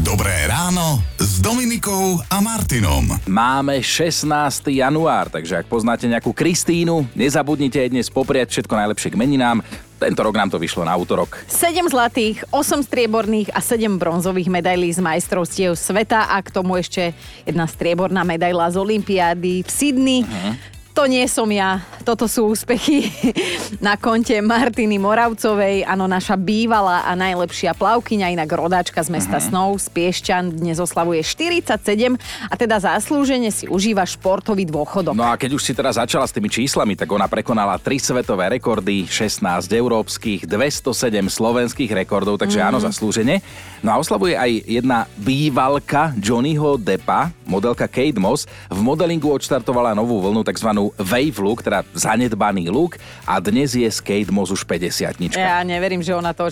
Dobré 0.02 0.48
ráno 0.48 1.04
s 1.20 1.44
Dominikou 1.44 2.24
a 2.32 2.40
Martinom. 2.40 3.12
Máme 3.28 3.84
16. 3.84 4.24
január, 4.72 5.28
takže 5.28 5.60
ak 5.60 5.68
poznáte 5.68 6.08
nejakú 6.08 6.32
Kristínu, 6.32 7.12
nezabudnite 7.12 7.76
aj 7.76 7.90
dnes 7.92 8.08
popriať 8.08 8.56
všetko 8.56 8.72
najlepšie 8.72 9.12
k 9.12 9.20
meninám. 9.20 9.60
Tento 10.02 10.26
rok 10.26 10.34
nám 10.34 10.50
to 10.50 10.58
vyšlo 10.58 10.82
na 10.82 10.98
útorok. 10.98 11.46
7 11.46 11.86
zlatých, 11.86 12.42
8 12.50 12.82
strieborných 12.82 13.54
a 13.54 13.62
7 13.62 14.02
bronzových 14.02 14.50
medailí 14.50 14.90
z 14.90 14.98
majstrovstiev 14.98 15.78
sveta 15.78 16.26
a 16.34 16.42
k 16.42 16.50
tomu 16.50 16.82
ešte 16.82 17.14
jedna 17.46 17.70
strieborná 17.70 18.26
medaila 18.26 18.66
z 18.74 18.82
Olympiády 18.82 19.62
v 19.62 19.70
Sydney. 19.70 20.20
Uh-huh. 20.26 20.58
To 20.92 21.08
nie 21.08 21.24
som 21.32 21.48
ja, 21.48 21.80
toto 22.04 22.28
sú 22.28 22.52
úspechy 22.52 23.08
na 23.86 23.96
konte 23.96 24.36
Martiny 24.44 25.00
Moravcovej, 25.00 25.88
áno, 25.88 26.04
naša 26.04 26.36
bývalá 26.36 27.08
a 27.08 27.16
najlepšia 27.16 27.72
plavkyňa, 27.80 28.36
inak 28.36 28.52
rodáčka 28.52 29.00
z 29.00 29.08
mesta 29.08 29.40
uh-huh. 29.40 29.72
Snov, 29.72 29.80
z 29.80 29.88
Piešťan, 29.88 30.52
dnes 30.52 30.84
oslavuje 30.84 31.24
47 31.24 32.20
a 32.52 32.54
teda 32.60 32.84
zaslúžene 32.84 33.56
si 33.56 33.72
užíva 33.72 34.04
športový 34.04 34.68
dôchodok. 34.68 35.16
No 35.16 35.32
a 35.32 35.40
keď 35.40 35.56
už 35.56 35.64
si 35.64 35.72
teda 35.72 35.96
začala 35.96 36.28
s 36.28 36.36
tými 36.36 36.52
číslami, 36.52 37.00
tak 37.00 37.08
ona 37.08 37.32
prekonala 37.32 37.80
3 37.80 38.12
svetové 38.12 38.52
rekordy, 38.60 39.08
16 39.08 39.72
európskych, 39.72 40.44
207 40.44 40.92
slovenských 41.32 41.92
rekordov, 41.96 42.36
takže 42.36 42.60
uh-huh. 42.60 42.68
áno, 42.68 42.84
zaslúžene. 42.84 43.40
No 43.80 43.96
a 43.96 44.00
oslavuje 44.04 44.36
aj 44.36 44.68
jedna 44.68 45.08
bývalka 45.16 46.12
Johnnyho 46.20 46.76
Deppa, 46.76 47.32
modelka 47.48 47.88
Kate 47.88 48.20
Moss, 48.20 48.44
v 48.68 48.80
modelingu 48.84 49.32
odštartovala 49.32 49.96
novú 49.96 50.20
vlnu, 50.20 50.44
tzv 50.44 50.81
wave 50.98 51.38
look, 51.38 51.62
teda 51.62 51.86
zanedbaný 51.94 52.74
look 52.74 52.98
a 53.30 53.38
dnes 53.38 53.78
je 53.78 53.86
Skate 53.86 54.34
Moz 54.34 54.50
už 54.50 54.66
50 54.66 55.22
Ja 55.38 55.62
neverím, 55.62 56.02
že 56.02 56.18
ona 56.18 56.34
to... 56.34 56.50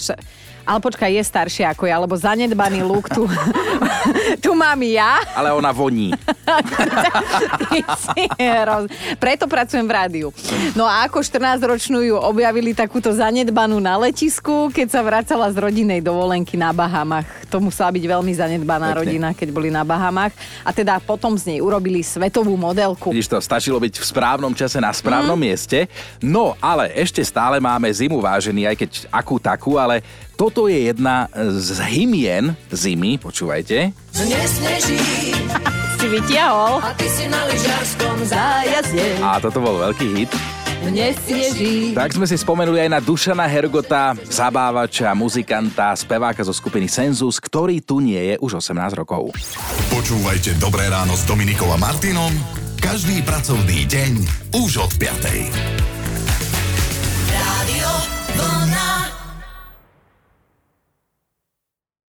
Ale 0.70 0.86
počkaj, 0.86 1.10
je 1.10 1.24
staršia 1.26 1.74
ako 1.74 1.90
ja, 1.90 1.98
lebo 1.98 2.14
zanedbaný 2.14 2.86
look 2.86 3.10
tu, 3.10 3.26
tu 4.46 4.54
mám 4.54 4.78
ja. 4.86 5.18
Ale 5.34 5.50
ona 5.50 5.74
voní. 5.74 6.14
Preto 9.24 9.50
pracujem 9.50 9.90
v 9.90 9.94
rádiu. 9.98 10.28
No 10.78 10.86
a 10.86 11.10
ako 11.10 11.26
14-ročnú 11.26 12.06
ju 12.06 12.22
objavili 12.22 12.78
takúto 12.78 13.10
zanedbanú 13.10 13.82
na 13.82 13.98
letisku, 13.98 14.70
keď 14.70 14.94
sa 14.94 15.02
vracala 15.02 15.50
z 15.50 15.58
rodinej 15.58 16.06
dovolenky 16.06 16.54
na 16.54 16.70
Bahamach. 16.70 17.26
To 17.50 17.58
musela 17.58 17.90
byť 17.90 18.06
veľmi 18.06 18.34
zanedbaná 18.38 18.94
Pekne. 18.94 19.00
rodina, 19.02 19.28
keď 19.34 19.50
boli 19.50 19.74
na 19.74 19.82
Bahamach. 19.82 20.38
A 20.62 20.70
teda 20.70 21.02
potom 21.02 21.34
z 21.34 21.50
nej 21.50 21.60
urobili 21.66 22.06
svetovú 22.06 22.54
modelku. 22.54 23.10
Vidíš 23.10 23.34
to, 23.34 23.42
stačilo 23.42 23.82
byť 23.82 23.98
v 23.98 24.06
správnom 24.06 24.54
čase 24.54 24.78
na 24.78 24.94
správnom 24.94 25.34
mm. 25.34 25.46
mieste. 25.50 25.90
No, 26.22 26.54
ale 26.62 26.94
ešte 26.94 27.26
stále 27.26 27.58
máme 27.58 27.90
zimu 27.90 28.22
vážený, 28.22 28.70
aj 28.70 28.76
keď 28.78 28.92
akú 29.10 29.42
takú, 29.42 29.82
ale 29.82 30.06
toto 30.40 30.72
je 30.72 30.88
jedna 30.88 31.28
z 31.36 31.76
hymien 31.84 32.56
zimy, 32.72 33.20
počúvajte. 33.20 33.92
Nesneží. 34.16 35.36
si 36.00 36.08
vytiahol. 36.08 36.80
A 36.80 36.96
ty 36.96 37.12
si 37.12 37.28
na 37.28 37.44
lyžarskom 37.52 38.24
zájazde. 38.24 39.20
A 39.20 39.44
toto 39.44 39.60
bol 39.60 39.84
veľký 39.84 40.08
hit. 40.16 40.32
Nesneží. 40.80 41.92
Tak 41.92 42.16
sme 42.16 42.24
si 42.24 42.40
spomenuli 42.40 42.88
aj 42.88 42.90
na 42.96 43.00
Dušana 43.04 43.44
Hergota, 43.52 44.16
zabávača, 44.32 45.12
muzikanta, 45.12 45.92
speváka 45.92 46.40
zo 46.48 46.56
skupiny 46.56 46.88
Senzus, 46.88 47.36
ktorý 47.44 47.84
tu 47.84 48.00
nie 48.00 48.32
je 48.32 48.36
už 48.40 48.64
18 48.64 48.96
rokov. 48.96 49.36
Počúvajte 49.92 50.56
Dobré 50.56 50.88
ráno 50.88 51.20
s 51.20 51.28
Dominikom 51.28 51.68
a 51.68 51.76
Martinom 51.76 52.32
každý 52.80 53.20
pracovný 53.28 53.84
deň 53.92 54.12
už 54.56 54.88
od 54.88 54.92
5. 54.96 55.89